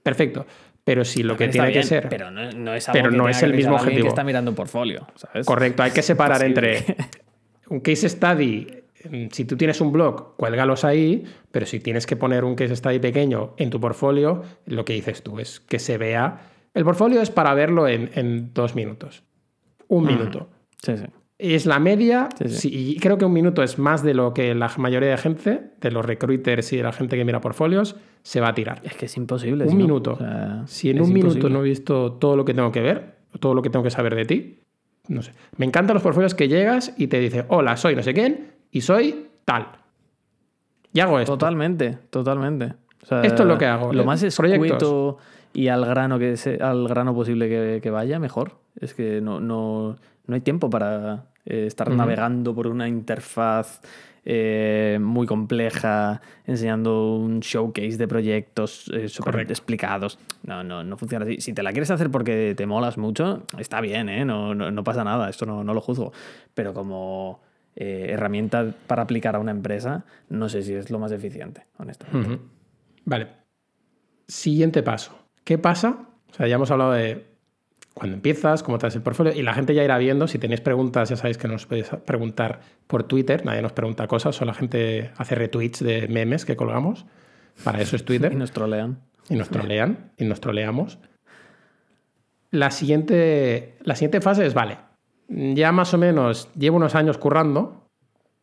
perfecto. 0.02 0.44
Pero 0.84 1.04
si 1.04 1.22
lo 1.22 1.36
que 1.36 1.48
tiene 1.48 1.72
que 1.72 1.82
ser. 1.82 2.08
Pero 2.08 2.30
no, 2.30 2.74
es, 2.74 2.88
algo 2.88 2.98
pero 2.98 3.10
no 3.10 3.28
es 3.28 3.42
el 3.42 3.54
mismo 3.54 3.74
objetivo. 3.74 4.02
que 4.02 4.08
está 4.08 4.24
mirando 4.24 4.50
un 4.50 4.54
portfolio. 4.54 5.06
¿sabes? 5.14 5.46
Correcto, 5.46 5.82
hay 5.82 5.90
que 5.90 6.02
separar 6.02 6.42
entre 6.42 6.96
un 7.68 7.80
case 7.80 8.08
study. 8.08 8.66
Mm, 9.10 9.26
si 9.30 9.44
tú 9.44 9.56
tienes 9.56 9.80
un 9.80 9.92
blog, 9.92 10.36
cuélgalos 10.36 10.84
ahí, 10.84 11.24
pero 11.50 11.66
si 11.66 11.80
tienes 11.80 12.06
que 12.06 12.16
poner 12.16 12.44
un 12.44 12.54
case 12.54 12.76
study 12.76 12.98
pequeño 12.98 13.54
en 13.56 13.70
tu 13.70 13.80
portfolio, 13.80 14.42
lo 14.66 14.84
que 14.84 14.94
dices 14.94 15.22
tú 15.22 15.38
es 15.38 15.60
que 15.60 15.78
se 15.78 15.98
vea. 15.98 16.40
El 16.74 16.84
portfolio 16.84 17.20
es 17.20 17.30
para 17.30 17.54
verlo 17.54 17.88
en, 17.88 18.52
dos 18.54 18.74
minutos. 18.74 19.22
Un 19.88 20.06
minuto. 20.06 20.48
Sí, 20.82 20.96
sí. 20.96 21.04
Es 21.42 21.64
la 21.64 21.78
media, 21.78 22.28
y 22.64 22.98
creo 22.98 23.16
que 23.16 23.24
un 23.24 23.32
minuto 23.32 23.62
es 23.62 23.78
más 23.78 24.02
de 24.02 24.12
lo 24.12 24.34
que 24.34 24.54
la 24.54 24.70
mayoría 24.76 25.08
de 25.10 25.16
gente, 25.16 25.70
de 25.80 25.90
los 25.90 26.04
recruiters 26.04 26.70
y 26.74 26.76
de 26.76 26.82
la 26.82 26.92
gente 26.92 27.16
que 27.16 27.24
mira 27.24 27.40
portfolios, 27.40 27.96
se 28.22 28.40
va 28.40 28.48
a 28.48 28.54
tirar. 28.54 28.82
Es 28.84 28.94
que 28.94 29.06
es 29.06 29.16
imposible. 29.16 29.64
Un 29.64 29.76
minuto. 29.76 30.18
si 30.66 30.90
en 30.90 31.00
un 31.00 31.12
minuto 31.12 31.48
no 31.48 31.60
he 31.60 31.62
visto 31.62 32.12
todo 32.12 32.36
lo 32.36 32.44
que 32.44 32.52
tengo 32.52 32.70
que 32.70 32.82
ver, 32.82 33.14
todo 33.38 33.54
lo 33.54 33.62
que 33.62 33.70
tengo 33.70 33.82
que 33.82 33.90
saber 33.90 34.14
de 34.14 34.24
ti, 34.26 34.60
no 35.08 35.22
sé. 35.22 35.32
Me 35.56 35.66
encantan 35.66 35.94
los 35.94 36.02
portfolios 36.02 36.34
que 36.34 36.48
llegas 36.48 36.92
y 36.96 37.06
te 37.06 37.18
dice, 37.18 37.44
hola, 37.48 37.76
soy 37.76 37.96
no 37.96 38.02
sé 38.02 38.12
quién 38.12 38.52
y 38.70 38.82
soy 38.82 39.26
tal. 39.44 39.68
Y 40.92 41.00
hago 41.00 41.20
esto. 41.20 41.32
Totalmente, 41.32 41.98
totalmente. 42.10 42.74
esto 43.00 43.42
es 43.42 43.48
lo 43.48 43.56
que 43.56 43.66
hago. 43.66 43.92
Lo 43.92 44.04
más 44.04 44.22
escueto 44.22 45.18
y 45.52 45.68
al 45.68 45.84
grano, 45.84 46.18
que 46.18 46.36
al 46.60 46.86
grano 46.86 47.14
posible 47.14 47.48
que, 47.48 47.80
que, 47.82 47.90
vaya, 47.90 48.18
mejor. 48.18 48.58
Es 48.80 48.94
que 48.94 49.20
no, 49.20 49.40
no, 49.40 49.96
no 50.26 50.34
hay 50.34 50.40
tiempo 50.40 50.70
para 50.70 51.29
eh, 51.44 51.66
estar 51.66 51.90
navegando 51.90 52.54
por 52.54 52.66
una 52.66 52.86
interfaz 52.88 53.80
eh, 54.24 54.98
muy 55.00 55.26
compleja, 55.26 56.20
enseñando 56.46 57.14
un 57.14 57.40
showcase 57.40 57.96
de 57.96 58.06
proyectos 58.06 58.90
eh, 58.92 59.08
súper 59.08 59.40
explicados. 59.40 60.18
No, 60.42 60.62
no, 60.62 60.84
no 60.84 60.96
funciona 60.96 61.24
así. 61.24 61.40
Si 61.40 61.52
te 61.52 61.62
la 61.62 61.72
quieres 61.72 61.90
hacer 61.90 62.10
porque 62.10 62.54
te 62.56 62.66
molas 62.66 62.98
mucho, 62.98 63.44
está 63.58 63.80
bien, 63.80 64.08
¿eh? 64.08 64.24
no, 64.24 64.54
no, 64.54 64.84
pasa 64.84 65.04
nada, 65.04 65.30
esto 65.30 65.46
no, 65.46 65.62
lo 65.62 65.80
juzgo. 65.80 66.12
Pero 66.54 66.74
como 66.74 67.40
herramienta 67.74 68.74
para 68.86 69.02
aplicar 69.02 69.36
a 69.36 69.38
una 69.38 69.52
empresa, 69.52 70.04
no 70.28 70.48
sé 70.50 70.62
si 70.62 70.74
es 70.74 70.90
lo 70.90 70.98
más 70.98 71.12
eficiente, 71.12 71.64
honestamente. 71.78 72.38
Vale. 73.06 73.28
Siguiente 74.28 74.82
paso. 74.82 75.18
¿Qué 75.44 75.56
pasa? 75.56 76.08
O 76.30 76.34
sea, 76.34 76.46
ya 76.46 76.56
hemos 76.56 76.70
hablado 76.70 76.92
de 76.92 77.29
cuando 78.00 78.16
empiezas, 78.16 78.62
cómo 78.62 78.78
te 78.78 78.86
das 78.86 78.96
el 78.96 79.02
portfolio 79.02 79.34
y 79.34 79.42
la 79.42 79.52
gente 79.52 79.74
ya 79.74 79.84
irá 79.84 79.98
viendo. 79.98 80.26
Si 80.26 80.38
tenéis 80.38 80.62
preguntas, 80.62 81.10
ya 81.10 81.16
sabéis 81.16 81.36
que 81.36 81.48
nos 81.48 81.66
podéis 81.66 81.90
preguntar 82.06 82.60
por 82.86 83.02
Twitter. 83.02 83.44
Nadie 83.44 83.60
nos 83.60 83.72
pregunta 83.72 84.06
cosas, 84.06 84.34
solo 84.34 84.52
la 84.52 84.54
gente 84.54 85.10
hace 85.18 85.34
retweets 85.34 85.84
de 85.84 86.08
memes 86.08 86.46
que 86.46 86.56
colgamos. 86.56 87.04
Para 87.62 87.82
eso 87.82 87.96
es 87.96 88.06
Twitter. 88.06 88.32
y 88.32 88.36
nos 88.36 88.52
trolean. 88.52 89.02
Y 89.28 89.34
nos 89.34 89.50
trolean 89.50 90.12
y 90.16 90.24
nos 90.24 90.40
troleamos. 90.40 90.98
La 92.50 92.70
siguiente, 92.70 93.76
la 93.82 93.94
siguiente 93.96 94.22
fase 94.22 94.46
es, 94.46 94.54
vale, 94.54 94.78
ya 95.28 95.70
más 95.70 95.92
o 95.92 95.98
menos 95.98 96.48
llevo 96.54 96.78
unos 96.78 96.94
años 96.94 97.18
currando 97.18 97.86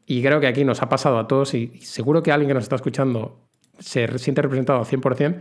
y 0.05 0.21
creo 0.21 0.39
que 0.39 0.45
aquí 0.45 0.65
nos 0.65 0.83
ha 0.83 0.87
pasado 0.87 1.17
a 1.17 1.27
todos 1.27 1.55
y 1.55 1.79
seguro 1.81 2.21
que 2.21 2.31
alguien 2.31 2.49
que 2.49 2.53
nos 2.53 2.63
está 2.63 2.75
escuchando 2.75 3.49
se 3.79 4.19
siente 4.19 4.43
representado 4.43 4.77
al 4.77 4.85
100%, 4.85 5.35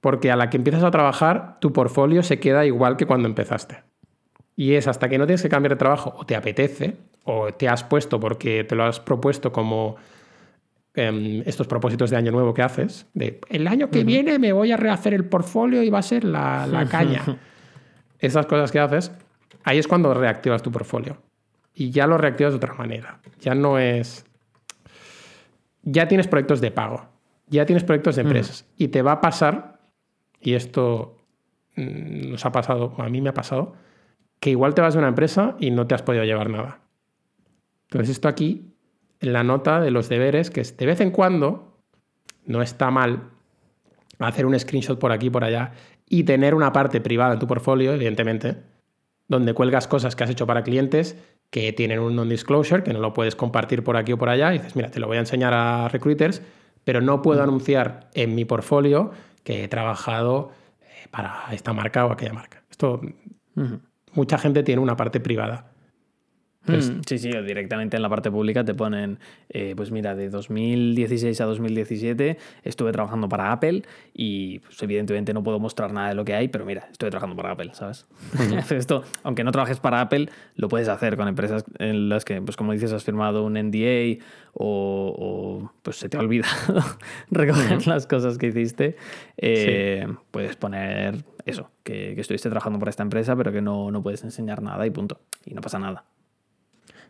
porque 0.00 0.30
a 0.30 0.36
la 0.36 0.50
que 0.50 0.56
empiezas 0.56 0.84
a 0.84 0.90
trabajar, 0.90 1.58
tu 1.60 1.72
portfolio 1.72 2.22
se 2.22 2.38
queda 2.38 2.64
igual 2.66 2.96
que 2.96 3.06
cuando 3.06 3.28
empezaste. 3.28 3.82
Y 4.56 4.74
es 4.74 4.88
hasta 4.88 5.08
que 5.08 5.18
no 5.18 5.26
tienes 5.26 5.42
que 5.42 5.48
cambiar 5.48 5.72
de 5.72 5.76
trabajo 5.76 6.14
o 6.16 6.26
te 6.26 6.34
apetece, 6.34 6.96
o 7.24 7.52
te 7.52 7.68
has 7.68 7.84
puesto 7.84 8.18
porque 8.18 8.64
te 8.64 8.74
lo 8.74 8.84
has 8.84 9.00
propuesto 9.00 9.52
como 9.52 9.96
em, 10.94 11.42
estos 11.46 11.66
propósitos 11.66 12.10
de 12.10 12.16
año 12.16 12.32
nuevo 12.32 12.54
que 12.54 12.62
haces, 12.62 13.06
de 13.14 13.40
el 13.50 13.68
año 13.68 13.90
que 13.90 14.02
viene 14.02 14.38
me 14.38 14.52
voy 14.52 14.72
a 14.72 14.76
rehacer 14.76 15.14
el 15.14 15.24
portfolio 15.26 15.82
y 15.82 15.90
va 15.90 15.98
a 15.98 16.02
ser 16.02 16.24
la, 16.24 16.66
la 16.66 16.86
caña. 16.88 17.22
Esas 18.18 18.46
cosas 18.46 18.72
que 18.72 18.80
haces, 18.80 19.12
ahí 19.62 19.78
es 19.78 19.86
cuando 19.86 20.12
reactivas 20.14 20.62
tu 20.62 20.72
portfolio. 20.72 21.18
Y 21.74 21.90
ya 21.90 22.06
lo 22.06 22.18
reactivas 22.18 22.52
de 22.52 22.56
otra 22.56 22.74
manera. 22.74 23.20
Ya 23.40 23.54
no 23.54 23.78
es... 23.78 24.24
Ya 25.82 26.08
tienes 26.08 26.26
proyectos 26.26 26.60
de 26.60 26.70
pago, 26.70 27.08
ya 27.46 27.64
tienes 27.64 27.84
proyectos 27.84 28.16
de 28.16 28.22
empresas. 28.22 28.66
Y 28.76 28.88
te 28.88 29.00
va 29.00 29.12
a 29.12 29.20
pasar, 29.20 29.77
y 30.40 30.54
esto 30.54 31.16
mm, 31.76 32.30
nos 32.30 32.46
ha 32.46 32.52
pasado, 32.52 32.94
a 32.98 33.08
mí 33.08 33.20
me 33.20 33.30
ha 33.30 33.34
pasado, 33.34 33.74
que 34.40 34.50
igual 34.50 34.74
te 34.74 34.82
vas 34.82 34.94
de 34.94 35.00
una 35.00 35.08
empresa 35.08 35.56
y 35.58 35.70
no 35.70 35.86
te 35.86 35.94
has 35.94 36.02
podido 36.02 36.24
llevar 36.24 36.50
nada. 36.50 36.80
Entonces 37.90 38.10
esto 38.10 38.28
aquí, 38.28 38.74
en 39.20 39.32
la 39.32 39.42
nota 39.42 39.80
de 39.80 39.90
los 39.90 40.08
deberes, 40.08 40.50
que 40.50 40.60
es 40.60 40.76
de 40.76 40.86
vez 40.86 41.00
en 41.00 41.10
cuando, 41.10 41.78
no 42.44 42.62
está 42.62 42.90
mal 42.90 43.30
hacer 44.18 44.46
un 44.46 44.58
screenshot 44.58 44.98
por 44.98 45.12
aquí 45.12 45.30
por 45.30 45.44
allá 45.44 45.72
y 46.08 46.24
tener 46.24 46.54
una 46.54 46.72
parte 46.72 47.00
privada 47.00 47.34
en 47.34 47.38
tu 47.38 47.46
portfolio, 47.46 47.92
evidentemente, 47.92 48.56
donde 49.28 49.54
cuelgas 49.54 49.86
cosas 49.86 50.16
que 50.16 50.24
has 50.24 50.30
hecho 50.30 50.46
para 50.46 50.62
clientes 50.62 51.16
que 51.50 51.72
tienen 51.72 52.00
un 52.00 52.14
non-disclosure, 52.14 52.82
que 52.82 52.92
no 52.92 53.00
lo 53.00 53.14
puedes 53.14 53.34
compartir 53.34 53.82
por 53.82 53.96
aquí 53.96 54.12
o 54.12 54.18
por 54.18 54.28
allá, 54.28 54.54
y 54.54 54.58
dices, 54.58 54.76
mira, 54.76 54.90
te 54.90 55.00
lo 55.00 55.06
voy 55.06 55.16
a 55.16 55.20
enseñar 55.20 55.54
a 55.54 55.88
recruiters, 55.88 56.42
pero 56.84 57.00
no 57.00 57.22
puedo 57.22 57.42
anunciar 57.42 58.10
en 58.14 58.34
mi 58.34 58.44
portfolio 58.44 59.12
que 59.48 59.64
he 59.64 59.68
trabajado 59.68 60.52
eh, 60.82 61.08
para 61.10 61.46
esta 61.52 61.72
marca 61.72 62.04
o 62.04 62.12
aquella 62.12 62.34
marca. 62.34 62.64
Esto, 62.70 63.00
mucha 64.12 64.36
gente 64.36 64.62
tiene 64.62 64.82
una 64.82 64.94
parte 64.94 65.20
privada. 65.20 65.67
Mm, 66.68 67.00
sí, 67.06 67.18
sí, 67.18 67.30
directamente 67.30 67.96
en 67.96 68.02
la 68.02 68.08
parte 68.08 68.30
pública 68.30 68.64
te 68.64 68.74
ponen, 68.74 69.18
eh, 69.48 69.74
pues 69.76 69.90
mira, 69.90 70.14
de 70.14 70.28
2016 70.28 71.40
a 71.40 71.44
2017 71.44 72.38
estuve 72.62 72.92
trabajando 72.92 73.28
para 73.28 73.52
Apple 73.52 73.82
y 74.14 74.58
pues, 74.60 74.82
evidentemente 74.82 75.32
no 75.32 75.42
puedo 75.42 75.58
mostrar 75.58 75.92
nada 75.92 76.10
de 76.10 76.14
lo 76.14 76.24
que 76.24 76.34
hay, 76.34 76.48
pero 76.48 76.64
mira, 76.64 76.88
estoy 76.90 77.10
trabajando 77.10 77.36
para 77.36 77.52
Apple, 77.52 77.70
¿sabes? 77.74 78.06
Esto, 78.70 79.04
aunque 79.22 79.44
no 79.44 79.52
trabajes 79.52 79.80
para 79.80 80.00
Apple, 80.00 80.28
lo 80.56 80.68
puedes 80.68 80.88
hacer 80.88 81.16
con 81.16 81.28
empresas 81.28 81.64
en 81.78 82.08
las 82.08 82.24
que, 82.24 82.40
pues 82.42 82.56
como 82.56 82.72
dices, 82.72 82.92
has 82.92 83.04
firmado 83.04 83.44
un 83.44 83.54
NDA 83.54 84.24
o, 84.54 85.70
pues 85.82 85.96
se 85.96 86.08
te 86.08 86.16
ha 86.16 86.20
olvidado 86.20 86.84
recoger 87.30 87.86
las 87.86 88.06
cosas 88.06 88.38
que 88.38 88.48
hiciste. 88.48 88.96
Eh, 89.36 90.06
puedes 90.30 90.56
poner 90.56 91.24
eso, 91.46 91.70
que, 91.82 92.14
que, 92.14 92.20
estuviste 92.20 92.48
trabajando 92.48 92.78
para 92.78 92.90
esta 92.90 93.02
empresa, 93.02 93.36
pero 93.36 93.52
que 93.52 93.62
no, 93.62 93.90
no 93.90 94.02
puedes 94.02 94.22
enseñar 94.24 94.62
nada 94.62 94.86
y 94.86 94.90
punto. 94.90 95.20
Y 95.44 95.54
no 95.54 95.60
pasa 95.60 95.78
nada. 95.78 96.04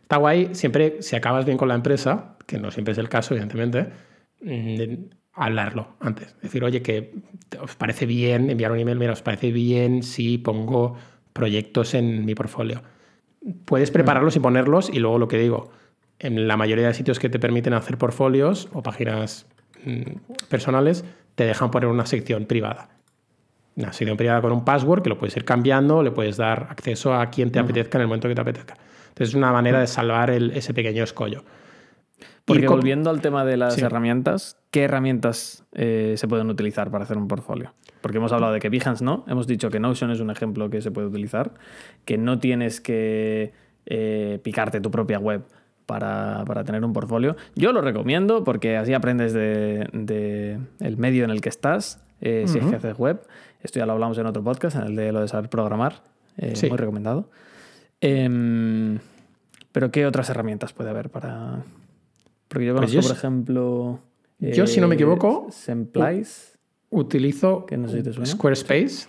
Está 0.09 0.17
guay, 0.17 0.55
siempre, 0.55 1.03
si 1.03 1.15
acabas 1.15 1.45
bien 1.45 1.55
con 1.55 1.67
la 1.67 1.75
empresa, 1.75 2.35
que 2.47 2.57
no 2.57 2.71
siempre 2.71 2.93
es 2.93 2.97
el 2.97 3.09
caso, 3.09 3.35
evidentemente, 3.35 3.89
mm, 4.41 5.03
hablarlo 5.33 5.97
antes. 5.99 6.35
Decir, 6.41 6.63
oye, 6.63 6.81
que 6.81 7.13
os 7.61 7.75
parece 7.75 8.07
bien 8.07 8.49
enviar 8.49 8.71
un 8.71 8.79
email, 8.79 8.97
mira, 8.97 9.13
os 9.13 9.21
parece 9.21 9.51
bien 9.51 10.01
si 10.01 10.39
pongo 10.39 10.95
proyectos 11.31 11.93
en 11.93 12.25
mi 12.25 12.33
portfolio. 12.33 12.81
Puedes 13.65 13.91
prepararlos 13.91 14.35
y 14.35 14.39
ponerlos 14.39 14.89
y 14.91 14.97
luego 14.97 15.19
lo 15.19 15.27
que 15.27 15.37
digo, 15.37 15.69
en 16.17 16.47
la 16.47 16.57
mayoría 16.57 16.87
de 16.87 16.95
sitios 16.95 17.19
que 17.19 17.29
te 17.29 17.37
permiten 17.37 17.75
hacer 17.75 17.99
portfolios 17.99 18.67
o 18.73 18.81
páginas 18.81 19.45
mm, 19.85 20.47
personales, 20.49 21.05
te 21.35 21.45
dejan 21.45 21.69
poner 21.69 21.87
una 21.87 22.07
sección 22.07 22.47
privada. 22.47 22.89
Una 23.75 23.93
sección 23.93 24.17
privada 24.17 24.41
con 24.41 24.53
un 24.53 24.65
password 24.65 25.03
que 25.03 25.09
lo 25.09 25.19
puedes 25.19 25.37
ir 25.37 25.45
cambiando, 25.45 26.01
le 26.01 26.09
puedes 26.09 26.35
dar 26.35 26.65
acceso 26.71 27.13
a 27.13 27.29
quien 27.29 27.51
te 27.51 27.59
apetezca 27.59 27.99
en 27.99 28.01
el 28.01 28.07
momento 28.07 28.27
que 28.27 28.33
te 28.33 28.41
apetezca. 28.41 28.75
Entonces 29.19 29.33
es 29.33 29.35
una 29.35 29.51
manera 29.51 29.81
de 29.81 29.87
salvar 29.87 30.29
ese 30.29 30.73
pequeño 30.73 31.03
escollo. 31.03 31.43
Porque 32.45 32.69
volviendo 32.69 33.09
al 33.09 33.19
tema 33.19 33.43
de 33.43 33.57
las 33.57 33.77
herramientas, 33.77 34.57
¿qué 34.71 34.83
herramientas 34.83 35.65
eh, 35.73 36.13
se 36.15 36.25
pueden 36.29 36.49
utilizar 36.49 36.89
para 36.89 37.03
hacer 37.03 37.17
un 37.17 37.27
portfolio? 37.27 37.73
Porque 37.99 38.17
hemos 38.17 38.31
hablado 38.31 38.53
de 38.53 38.61
que 38.61 38.69
Behance 38.69 39.03
no, 39.03 39.25
hemos 39.27 39.45
dicho 39.45 39.69
que 39.69 39.81
Notion 39.81 40.11
es 40.11 40.21
un 40.21 40.31
ejemplo 40.31 40.69
que 40.69 40.81
se 40.81 40.91
puede 40.91 41.07
utilizar, 41.07 41.53
que 42.05 42.17
no 42.17 42.39
tienes 42.39 42.79
que 42.79 43.51
eh, 43.85 44.39
picarte 44.41 44.79
tu 44.79 44.89
propia 44.89 45.19
web 45.19 45.43
para, 45.85 46.45
tener 46.63 46.85
un 46.85 46.93
portfolio. 46.93 47.35
Yo 47.55 47.73
lo 47.73 47.81
recomiendo 47.81 48.45
porque 48.45 48.77
así 48.77 48.93
aprendes 48.93 49.33
de, 49.33 50.59
el 50.79 50.97
medio 50.97 51.25
en 51.25 51.29
el 51.29 51.41
que 51.41 51.49
estás, 51.49 52.01
eh, 52.21 52.45
si 52.47 52.59
es 52.59 52.65
que 52.65 52.77
haces 52.77 52.97
web. 52.97 53.21
Esto 53.61 53.79
ya 53.79 53.85
lo 53.85 53.91
hablamos 53.91 54.17
en 54.17 54.27
otro 54.27 54.45
podcast, 54.45 54.77
en 54.77 54.83
el 54.83 54.95
de 54.95 55.11
lo 55.11 55.19
de 55.19 55.27
saber 55.27 55.49
programar, 55.49 56.03
muy 56.37 56.77
recomendado. 56.77 57.29
Em, 58.01 58.99
pero 59.71 59.91
¿qué 59.91 60.05
otras 60.05 60.29
herramientas 60.29 60.73
puede 60.73 60.89
haber 60.89 61.09
para...? 61.09 61.63
Porque 62.47 62.65
yo 62.65 62.75
pues 62.75 62.91
conozco, 62.91 63.09
por 63.09 63.17
ejemplo... 63.17 63.99
Yo, 64.39 64.67
si 64.67 64.79
no 64.79 64.87
me 64.87 64.95
equivoco... 64.95 65.47
Semplice. 65.51 66.57
Utilizo 66.89 67.65
Squarespace. 68.25 69.07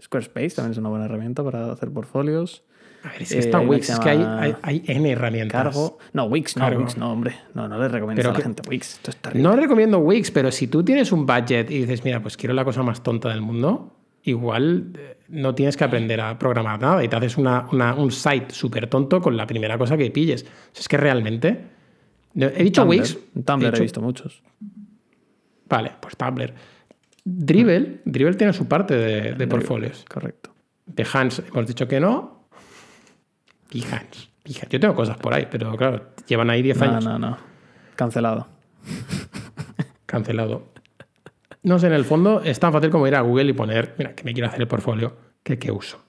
Squarespace 0.00 0.50
también 0.50 0.72
es 0.72 0.78
una 0.78 0.88
buena 0.88 1.06
herramienta 1.06 1.42
para 1.42 1.72
hacer 1.72 1.90
portfolios. 1.90 2.64
A 3.02 3.12
ver, 3.12 3.24
si 3.24 3.38
está 3.38 3.62
eh, 3.62 3.66
Wix, 3.66 3.90
es 3.90 3.98
que 3.98 4.10
hay, 4.10 4.54
hay, 4.62 4.84
N 4.86 5.10
herramientas. 5.10 5.62
Cargo. 5.62 5.98
No, 6.12 6.24
Wix 6.24 6.56
no, 6.56 6.68
Wix 6.68 6.98
no, 6.98 7.12
hombre. 7.12 7.34
No, 7.54 7.66
no 7.66 7.78
le 7.78 7.88
recomiendo 7.88 8.28
a 8.28 8.32
la 8.32 8.40
gente 8.40 8.62
Wix. 8.68 9.00
no 9.34 9.56
recomiendo 9.56 9.98
Wix, 9.98 10.30
pero 10.30 10.52
si 10.52 10.66
tú 10.66 10.84
tienes 10.84 11.10
un 11.10 11.24
budget 11.24 11.70
y 11.70 11.80
dices, 11.80 12.04
mira, 12.04 12.20
pues 12.20 12.36
quiero 12.36 12.54
la 12.54 12.64
cosa 12.64 12.82
más 12.82 13.02
tonta 13.02 13.30
del 13.30 13.40
mundo, 13.40 13.99
igual 14.24 14.92
eh, 14.98 15.18
no 15.28 15.54
tienes 15.54 15.76
que 15.76 15.84
aprender 15.84 16.20
a 16.20 16.38
programar 16.38 16.80
nada 16.80 17.02
y 17.04 17.08
te 17.08 17.16
haces 17.16 17.36
un 17.36 18.10
site 18.10 18.50
súper 18.50 18.86
tonto 18.88 19.20
con 19.20 19.36
la 19.36 19.46
primera 19.46 19.78
cosa 19.78 19.96
que 19.96 20.10
pilles. 20.10 20.46
es 20.76 20.88
que 20.88 20.96
realmente. 20.96 21.64
He 22.34 22.62
dicho 22.64 22.84
Wix. 22.84 23.18
Tumblr 23.44 23.76
he, 23.76 23.80
visto 23.80 24.00
muchos. 24.00 24.42
Vale, 25.68 25.92
pues 26.00 26.16
Tumblr. 26.16 26.52
Dribble, 27.24 28.00
Dribble 28.04 28.34
tiene 28.34 28.52
su 28.52 28.66
parte 28.66 28.96
de, 28.96 29.34
de 29.34 29.46
portfolios. 29.46 30.04
Correcto. 30.08 30.50
Behance 30.86 31.42
hemos 31.52 31.66
dicho 31.66 31.86
que 31.86 32.00
no. 32.00 32.46
Behance. 33.72 34.30
Yo 34.44 34.80
tengo 34.80 34.94
cosas 34.94 35.16
por 35.18 35.34
ahí, 35.34 35.46
pero 35.50 35.76
claro, 35.76 36.12
llevan 36.26 36.50
ahí 36.50 36.62
10 36.62 36.82
años. 36.82 37.04
No, 37.04 37.18
no, 37.18 37.30
no. 37.30 37.38
Cancelado. 37.94 38.48
Cancelado. 40.06 40.72
No 41.62 41.78
sé, 41.78 41.88
en 41.88 41.92
el 41.92 42.04
fondo 42.04 42.40
es 42.42 42.58
tan 42.58 42.72
fácil 42.72 42.90
como 42.90 43.06
ir 43.06 43.14
a 43.14 43.20
Google 43.20 43.50
y 43.50 43.52
poner, 43.52 43.94
mira, 43.98 44.14
que 44.14 44.24
me 44.24 44.32
quiero 44.32 44.48
hacer 44.48 44.60
el 44.60 44.68
portfolio, 44.68 45.16
que 45.42 45.58
qué 45.58 45.70
uso. 45.70 46.02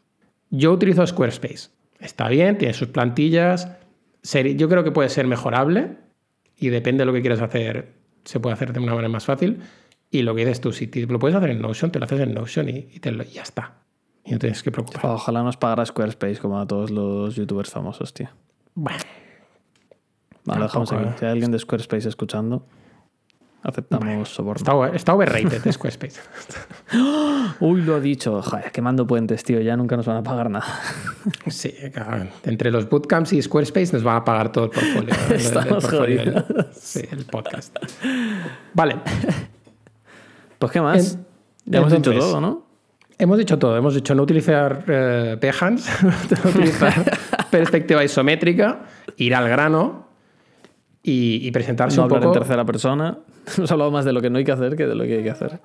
Yo 0.49 0.71
utilizo 0.71 1.05
Squarespace. 1.05 1.69
Está 1.99 2.29
bien, 2.29 2.57
tiene 2.57 2.73
sus 2.73 2.87
plantillas. 2.87 3.69
Yo 4.23 4.69
creo 4.69 4.83
que 4.83 4.91
puede 4.91 5.09
ser 5.09 5.27
mejorable 5.27 5.97
y 6.57 6.69
depende 6.69 7.01
de 7.01 7.05
lo 7.05 7.13
que 7.13 7.21
quieras 7.21 7.41
hacer, 7.41 7.93
se 8.23 8.39
puede 8.39 8.53
hacer 8.53 8.71
de 8.73 8.79
una 8.79 8.91
manera 8.91 9.09
más 9.09 9.25
fácil. 9.25 9.61
Y 10.09 10.23
lo 10.23 10.35
que 10.35 10.41
dices 10.41 10.61
tú, 10.61 10.73
si 10.73 10.87
lo 10.87 11.19
puedes 11.19 11.35
hacer 11.35 11.49
en 11.49 11.61
Notion, 11.61 11.91
te 11.91 11.99
lo 11.99 12.05
haces 12.05 12.19
en 12.19 12.33
Notion 12.33 12.69
y, 12.69 12.81
te 12.99 13.11
lo, 13.11 13.23
ya 13.23 13.43
está. 13.43 13.75
Y 14.25 14.33
no 14.33 14.39
tienes 14.39 14.61
que 14.61 14.71
preocupar. 14.71 15.05
Ojalá 15.05 15.41
nos 15.41 15.57
pagara 15.57 15.85
Squarespace 15.85 16.37
como 16.39 16.59
a 16.59 16.67
todos 16.67 16.91
los 16.91 17.35
youtubers 17.35 17.71
famosos, 17.71 18.13
tío. 18.13 18.29
Bueno. 18.75 18.99
Vale, 20.43 20.63
dejamos 20.63 20.91
aquí. 20.91 21.05
Si 21.17 21.25
hay 21.25 21.31
alguien 21.31 21.51
de 21.51 21.59
Squarespace 21.59 22.09
escuchando, 22.09 22.65
Aceptamos 23.63 24.29
soborno. 24.29 24.85
Está, 24.87 25.13
overrated 25.13 25.71
Squarespace. 25.71 26.19
Uy, 27.59 27.81
lo 27.81 27.95
ha 27.95 27.99
dicho. 27.99 28.41
Joder, 28.41 28.71
quemando 28.71 29.05
puentes, 29.05 29.43
tío. 29.43 29.61
Ya 29.61 29.77
nunca 29.77 29.95
nos 29.95 30.07
van 30.07 30.17
a 30.17 30.23
pagar 30.23 30.49
nada. 30.49 30.65
sí, 31.47 31.71
entre 32.43 32.71
los 32.71 32.89
bootcamps 32.89 33.33
y 33.33 33.41
Squarespace 33.41 33.93
nos 33.93 34.03
van 34.03 34.17
a 34.17 34.25
pagar 34.25 34.51
todo 34.51 34.65
el 34.65 34.71
portfolio. 34.71 35.13
Estamos 35.35 35.93
el, 35.93 36.43
sí, 36.71 37.01
el 37.11 37.25
podcast. 37.25 37.77
Vale. 38.73 38.97
Pues, 40.57 40.71
¿qué 40.71 40.81
más? 40.81 41.19
ya 41.65 41.79
hemos 41.79 41.93
dicho 41.93 42.13
todo, 42.13 42.41
¿no? 42.41 42.65
Hemos 43.19 43.37
dicho 43.37 43.59
todo. 43.59 43.77
Hemos 43.77 43.93
dicho 43.93 44.15
no 44.15 44.23
utilizar 44.23 44.83
eh, 44.87 45.37
no 45.63 46.49
utilizar 46.49 47.19
perspectiva 47.51 48.03
isométrica, 48.03 48.85
ir 49.17 49.35
al 49.35 49.47
grano 49.47 50.07
y, 51.03 51.47
y 51.47 51.51
presentarse 51.51 51.97
no 51.97 52.05
un 52.05 52.11
hablar 52.11 52.27
en 52.27 52.33
tercera 52.33 52.65
persona. 52.65 53.19
Hemos 53.57 53.71
hablado 53.71 53.91
más 53.91 54.05
de 54.05 54.13
lo 54.13 54.21
que 54.21 54.29
no 54.29 54.37
hay 54.37 54.43
que 54.43 54.51
hacer 54.51 54.75
que 54.75 54.87
de 54.87 54.95
lo 54.95 55.03
que 55.03 55.17
hay 55.17 55.23
que 55.23 55.31
hacer. 55.31 55.59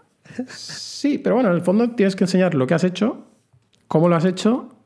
Sí, 0.49 1.19
pero 1.19 1.37
bueno, 1.37 1.51
en 1.51 1.57
el 1.57 1.63
fondo 1.63 1.91
tienes 1.91 2.17
que 2.17 2.25
enseñar 2.25 2.55
lo 2.55 2.67
que 2.67 2.75
has 2.75 2.85
hecho, 2.85 3.27
cómo 3.89 4.09
lo 4.09 4.17
has 4.17 4.25
hecho 4.25 4.77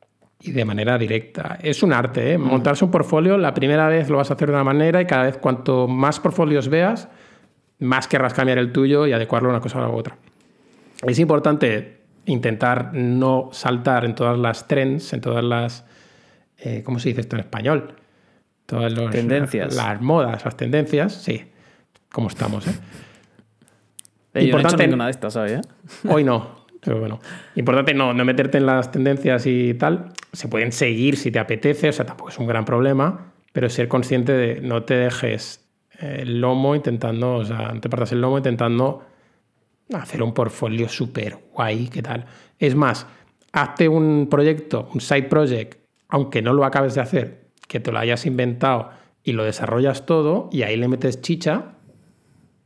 y 0.43 0.53
de 0.53 0.65
manera 0.65 0.97
directa. 0.97 1.59
Es 1.63 1.83
un 1.83 1.93
arte, 1.93 2.33
¿eh? 2.33 2.39
Mm. 2.39 2.43
Montarse 2.43 2.85
un 2.85 2.91
portfolio, 2.91 3.37
la 3.37 3.53
primera 3.53 3.89
vez 3.89 4.09
lo 4.09 4.17
vas 4.17 4.31
a 4.31 4.35
hacer 4.35 4.49
de 4.49 4.55
una 4.55 4.65
manera 4.65 5.01
y 5.01 5.07
cada 5.07 5.25
vez 5.25 5.37
cuanto 5.37 5.87
más 5.87 6.19
portfolios 6.19 6.69
veas, 6.69 7.09
más 7.79 8.09
querrás 8.09 8.33
cambiar 8.33 8.59
el 8.59 8.73
tuyo 8.73 9.07
y 9.07 9.13
adecuarlo 9.13 9.51
a 9.51 9.53
una 9.53 9.61
cosa 9.61 9.79
a 9.79 9.83
la 9.83 9.89
otra. 9.89 10.17
Es 11.07 11.19
importante 11.19 12.01
intentar 12.27 12.93
no 12.95 13.51
saltar 13.53 14.05
en 14.05 14.15
todas 14.15 14.39
las 14.39 14.67
trends, 14.67 15.13
en 15.13 15.21
todas 15.21 15.45
las... 15.45 15.85
Eh, 16.59 16.83
¿Cómo 16.85 16.99
se 16.99 17.11
dice 17.11 17.23
esto 17.23 17.37
en 17.37 17.41
español? 17.41 17.95
Todas 18.67 18.93
las 18.93 19.11
tendencias. 19.11 19.75
Las, 19.75 20.01
modas, 20.01 20.45
las 20.45 20.57
tendencias, 20.57 21.15
sí. 21.15 21.45
¿Cómo 22.13 22.29
estamos, 22.29 22.67
¿eh? 22.67 22.75
Importante, 24.41 24.87
no 24.87 25.05
de 25.05 25.11
estas 25.11 25.37
¿eh? 25.37 25.61
Hoy 26.09 26.25
no, 26.25 26.67
pero 26.81 27.01
bueno. 27.01 27.21
Importante 27.57 27.95
no, 27.95 28.15
no 28.15 28.25
meterte 28.25 28.59
en 28.59 28.67
las 28.67 28.91
tendencias 28.93 29.47
y 29.47 29.75
tal. 29.75 30.13
Se 30.33 30.49
pueden 30.49 30.73
seguir 30.73 31.17
si 31.17 31.31
te 31.31 31.39
apetece, 31.39 31.89
o 31.89 31.93
sea, 31.93 32.07
tampoco 32.07 32.31
es 32.31 32.39
un 32.39 32.47
gran 32.47 32.65
problema, 32.65 33.33
pero 33.53 33.69
ser 33.69 33.89
consciente 33.89 34.33
de 34.33 34.61
no 34.61 34.85
te 34.85 34.95
dejes 34.95 35.69
el 35.99 36.41
lomo 36.41 36.75
intentando, 36.75 37.37
o 37.37 37.45
sea, 37.45 37.75
te 37.81 37.89
partas 37.89 38.13
el 38.13 38.21
lomo 38.21 38.39
intentando 38.39 39.05
hacer 39.93 40.23
un 40.23 40.33
portfolio 40.33 40.89
súper 40.89 41.37
guay, 41.53 41.89
¿qué 41.89 42.03
tal? 42.03 42.27
Es 42.59 42.75
más, 42.75 43.07
hazte 43.53 43.89
un 43.89 44.29
proyecto, 44.31 44.89
un 44.95 45.01
side 45.01 45.25
project, 45.25 45.79
aunque 46.09 46.43
no 46.43 46.53
lo 46.53 46.65
acabes 46.65 46.95
de 46.95 47.01
hacer, 47.01 47.51
que 47.69 47.81
te 47.81 47.93
lo 47.93 47.99
hayas 47.99 48.27
inventado 48.27 48.91
y 49.23 49.33
lo 49.33 49.45
desarrollas 49.45 50.07
todo 50.07 50.49
y 50.53 50.63
ahí 50.63 50.77
le 50.77 50.89
metes 50.89 51.21
chicha, 51.21 51.77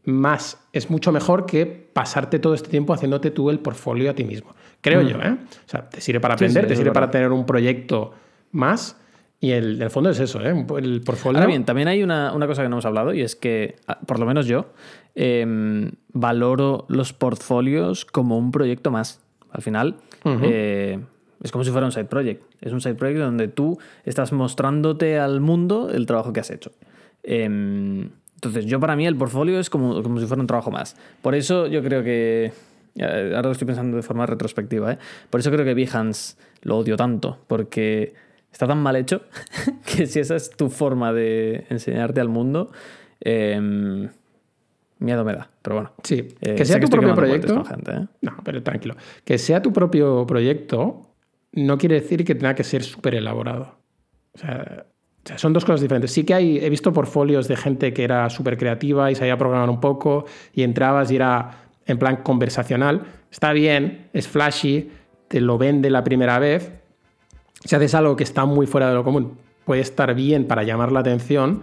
más 0.05 0.59
es 0.73 0.90
mucho 0.90 1.12
mejor 1.12 1.47
que 1.47 1.67
pasarte 1.67 2.38
todo 2.38 2.55
este 2.55 2.69
tiempo 2.69 2.93
haciéndote 2.93 3.31
tú 3.31 3.51
el 3.51 3.59
portfolio 3.59 4.11
a 4.11 4.14
ti 4.14 4.25
mismo. 4.25 4.55
Creo 4.81 5.03
mm. 5.03 5.07
yo, 5.07 5.19
¿eh? 5.21 5.37
O 5.67 5.69
sea, 5.69 5.88
te 5.88 6.01
sirve 6.01 6.21
para 6.21 6.35
aprender, 6.35 6.67
te 6.67 6.77
sirve 6.77 6.93
para 6.93 7.11
tener 7.11 7.33
un 7.33 7.47
proyecto 7.47 8.12
más. 8.53 9.01
Y 9.40 9.51
el, 9.53 9.81
el 9.83 9.90
fondo 9.90 10.11
es 10.11 10.21
eso, 10.21 10.40
¿eh? 10.40 10.67
El 10.79 11.03
portfolio. 11.03 11.38
Ahora 11.38 11.47
bien, 11.47 11.64
también 11.64 11.88
hay 11.88 12.03
una, 12.03 12.33
cosa 12.47 12.62
que 12.62 12.69
no 12.69 12.77
hemos 12.77 12.87
hablado 12.87 13.12
y 13.12 13.21
es 13.21 13.37
que, 13.37 13.77
por 14.07 14.19
lo 14.19 14.27
menos 14.27 14.47
yo, 14.47 14.73
em, 15.14 15.93
valoro 16.12 16.87
los 16.88 17.12
portfolios 17.12 18.05
como 18.05 18.38
un 18.38 18.53
proyecto 18.53 18.90
más. 18.90 19.21
Al 19.51 19.62
final, 19.62 19.97
eh, 20.43 20.99
es 21.43 21.53
como 21.53 21.62
si 21.62 21.71
fuera 21.71 21.87
un 21.87 21.93
side 21.93 22.07
project. 22.07 22.43
Es 22.61 22.73
un 22.73 22.81
side 22.81 22.95
project 22.95 23.21
donde 23.21 23.49
tú 23.49 23.79
estás 24.05 24.33
mostrándote 24.33 25.19
al 25.19 25.40
mundo 25.40 25.90
el 25.90 26.07
trabajo 26.07 26.33
que 26.33 26.40
has 26.40 26.51
hecho. 26.51 26.73
Em, 27.23 28.11
entonces, 28.44 28.66
yo 28.66 28.78
para 28.80 28.96
mí 28.96 29.07
el 29.07 29.16
portfolio 29.16 29.59
es 29.59 29.70
como, 29.70 30.02
como 30.02 30.20
si 30.20 30.26
fuera 30.26 30.40
un 30.40 30.46
trabajo 30.46 30.70
más. 30.70 30.96
Por 31.22 31.35
eso 31.35 31.66
yo 31.66 31.83
creo 31.83 32.02
que 32.02 32.52
Ahora 33.00 33.42
lo 33.42 33.52
estoy 33.52 33.66
pensando 33.66 33.96
de 33.96 34.02
forma 34.02 34.24
retrospectiva, 34.24 34.92
¿eh? 34.92 34.98
Por 35.28 35.40
eso 35.40 35.50
creo 35.50 35.64
que 35.64 35.74
Behance 35.74 36.37
lo 36.62 36.78
odio 36.78 36.96
tanto, 36.96 37.40
porque 37.48 38.14
está 38.52 38.68
tan 38.68 38.80
mal 38.80 38.94
hecho 38.94 39.22
que 39.85 40.07
si 40.07 40.20
esa 40.20 40.37
es 40.37 40.50
tu 40.50 40.70
forma 40.70 41.12
de 41.12 41.66
enseñarte 41.70 42.20
al 42.20 42.28
mundo, 42.28 42.70
em, 43.20 44.09
miedo 45.00 45.24
me 45.24 45.35
da. 45.35 45.50
Pero 45.61 45.74
bueno. 45.74 45.92
Sí, 46.04 46.28
eh, 46.40 46.54
que 46.54 46.64
sea 46.64 46.78
tu 46.78 46.88
propio 46.88 47.14
proyecto. 47.16 47.64
¿eh? 47.88 48.07
No, 48.20 48.37
pero 48.44 48.62
tranquilo. 48.62 48.94
Que 49.24 49.38
sea 49.38 49.61
tu 49.61 49.72
propio 49.72 50.24
proyecto 50.24 51.11
no 51.52 51.78
quiere 51.78 51.96
decir 51.96 52.24
que 52.24 52.37
tenga 52.37 52.54
que 52.54 52.64
ser 52.64 52.85
súper 52.85 53.16
elaborado. 53.16 53.76
O 54.35 54.38
sea, 54.38 54.87
son 55.37 55.53
dos 55.53 55.65
cosas 55.65 55.81
diferentes. 55.81 56.13
Sí 56.13 56.25
que 56.25 56.35
hay, 56.35 56.59
he 56.59 56.69
visto 56.71 56.93
portfolios 56.93 57.49
de 57.49 57.57
gente 57.57 57.93
que 57.93 58.05
era 58.05 58.29
súper 58.31 58.57
creativa 58.57 59.11
y 59.11 59.15
sabía 59.15 59.37
programar 59.39 59.71
un 59.71 59.81
poco 59.81 60.27
y 60.53 60.63
entrabas 60.63 61.11
y 61.11 61.17
era 61.17 61.65
en 61.87 61.99
plan 61.99 62.17
conversacional, 62.17 63.03
está 63.31 63.53
bien, 63.53 64.09
es 64.13 64.27
flashy, 64.29 64.91
te 65.29 65.41
lo 65.41 65.59
vende 65.59 65.91
la 65.91 66.05
primera 66.05 66.39
vez. 66.39 66.73
Si 67.65 67.75
haces 67.75 67.95
algo 67.95 68.17
que 68.17 68.25
está 68.25 68.45
muy 68.45 68.67
fuera 68.67 68.89
de 68.89 68.95
lo 68.95 69.05
común, 69.05 69.39
puede 69.65 69.81
estar 69.81 70.15
bien 70.15 70.47
para 70.47 70.63
llamar 70.63 70.93
la 70.93 71.01
atención, 71.01 71.63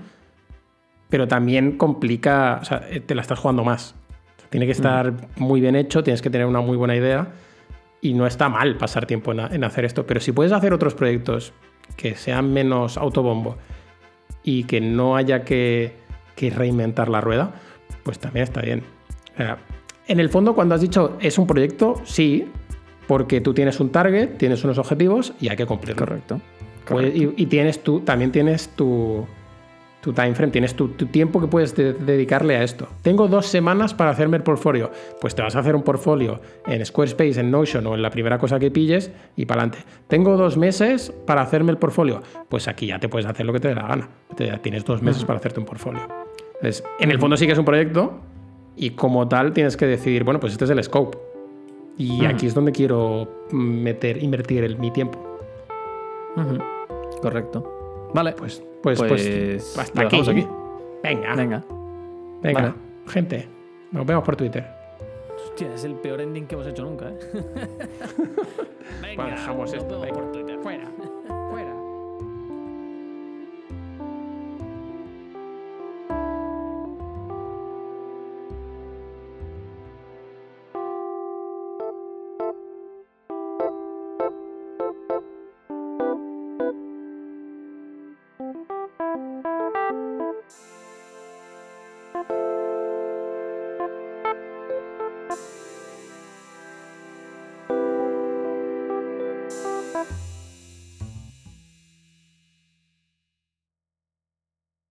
pero 1.10 1.28
también 1.28 1.78
complica, 1.78 2.60
o 2.62 2.66
sea, 2.66 2.82
te 3.06 3.16
la 3.16 3.22
estás 3.22 3.40
jugando 3.40 3.64
más. 3.64 3.96
Tiene 4.50 4.66
que 4.66 4.72
estar 4.74 5.12
mm. 5.12 5.18
muy 5.38 5.62
bien 5.62 5.76
hecho, 5.76 6.04
tienes 6.04 6.22
que 6.22 6.30
tener 6.30 6.48
una 6.48 6.62
muy 6.62 6.78
buena 6.78 6.96
idea 6.96 7.30
y 8.02 8.14
no 8.14 8.26
está 8.26 8.50
mal 8.50 8.78
pasar 8.78 9.06
tiempo 9.06 9.32
en, 9.32 9.64
hacer 9.64 9.86
esto, 9.86 10.06
pero 10.06 10.20
si 10.20 10.32
puedes 10.32 10.52
hacer 10.52 10.74
otros 10.74 10.96
proyectos 10.96 11.54
que 11.96 12.16
sean 12.16 12.52
menos 12.54 12.98
autobombo 12.98 13.58
y 14.44 14.64
que 14.64 14.82
no 14.82 15.16
haya 15.16 15.44
que, 15.44 15.94
que 16.36 16.50
reinventar 16.50 17.10
la 17.10 17.22
rueda, 17.22 17.54
pues 18.04 18.20
también 18.20 18.44
está 18.44 18.62
bien. 18.62 18.84
O 19.34 19.38
sea, 19.38 19.58
en 20.08 20.20
el 20.20 20.30
fondo, 20.30 20.56
cuando 20.56 20.76
has 20.76 20.82
dicho 20.82 21.18
es 21.22 21.38
un 21.38 21.48
proyecto, 21.48 22.02
sí, 22.04 22.50
porque 23.08 23.42
tú 23.42 23.54
tienes 23.54 23.80
un 23.80 23.92
target, 23.92 24.38
tienes 24.38 24.64
unos 24.64 24.78
objetivos 24.78 25.34
y 25.40 25.50
hay 25.50 25.58
que 25.58 25.66
cumplirlo. 25.66 26.06
Correcto. 26.06 26.42
Pues, 26.86 27.14
y, 27.16 27.46
tienes 27.46 27.84
tú, 27.84 28.02
también 28.02 28.32
tienes 28.32 28.70
tu, 28.70 29.26
tu 30.02 30.14
time 30.14 30.34
frame, 30.34 30.52
tienes 30.52 30.76
tu, 30.76 30.88
tiempo 30.90 31.40
que 31.40 31.48
puedes 31.48 31.76
dedicarle 31.76 32.56
a 32.58 32.64
esto. 32.64 32.88
Tengo 33.02 33.28
dos 33.28 33.46
semanas 33.46 33.94
para 33.94 34.10
hacerme 34.12 34.38
el 34.38 34.44
portfolio. 34.44 34.92
Pues 35.20 35.36
te 35.36 35.42
vas 35.42 35.56
a 35.56 35.60
hacer 35.60 35.76
un 35.76 35.84
portfolio 35.84 36.42
en 36.66 36.86
Squarespace, 36.86 37.40
en 37.40 37.52
Notion 37.52 37.86
o 37.88 37.96
en 37.96 38.02
la 38.02 38.10
primera 38.10 38.38
cosa 38.38 38.60
que 38.60 38.72
pilles 38.72 39.12
y 39.36 39.46
para 39.46 39.62
adelante. 39.62 39.86
Tengo 40.08 40.38
dos 40.38 40.58
meses 40.58 41.14
para 41.26 41.42
hacerme 41.42 41.72
el 41.72 41.78
portfolio. 41.78 42.22
Pues 42.50 42.68
aquí 42.68 42.88
ya 42.88 43.00
te 43.00 43.10
puedes 43.10 43.28
hacer 43.28 43.46
lo 43.46 43.54
que 43.54 43.60
te 43.60 43.68
dé 43.68 43.76
la 43.76 43.88
gana. 43.88 44.10
tienes 44.62 44.84
dos 44.86 45.02
meses 45.02 45.24
para 45.24 45.40
hacerte 45.40 45.60
un 45.60 45.66
portfolio. 45.66 46.02
Entonces, 46.56 46.84
en 47.00 47.12
el 47.12 47.20
fondo 47.20 47.38
sí 47.38 47.46
que 47.46 47.54
es 47.54 47.60
un 47.60 47.66
proyecto, 47.66 48.20
y 48.76 48.92
como 48.92 49.28
tal 49.28 49.54
tienes 49.54 49.78
que 49.78 49.86
decidir, 49.86 50.24
bueno, 50.24 50.40
pues 50.40 50.54
este 50.54 50.66
es 50.66 50.72
el 50.72 50.84
scope. 50.84 51.18
Y 51.98 52.26
aquí 52.26 52.48
es 52.48 52.54
donde 52.54 52.72
quiero 52.72 53.46
meter, 53.52 54.24
invertir 54.24 54.64
el, 54.64 54.78
mi 54.78 54.92
tiempo. 54.92 55.20
Correcto. 57.22 58.10
Vale. 58.14 58.34
Pues, 58.34 58.64
pues, 58.82 59.00
pues, 59.00 59.10
pues 59.10 59.78
hasta 59.78 60.02
aquí. 60.02 60.22
Venga. 61.04 61.36
Venga. 61.36 61.64
Venga. 62.42 62.76
Gente, 63.08 63.48
nos 63.92 64.06
vemos 64.06 64.24
por 64.24 64.36
Twitter. 64.36 64.66
Hostia, 65.44 65.74
es 65.74 65.84
el 65.84 65.96
peor 65.96 66.22
ending 66.22 66.46
que 66.46 66.56
hemos 66.56 66.68
hecho 66.68 66.84
nunca, 66.84 67.10
¿eh? 67.10 67.20
Venga, 69.02 69.24
bueno, 69.24 69.32
dejamos 69.32 69.74
esto. 69.74 70.02
Por 70.02 70.32
Twitter. 70.32 70.51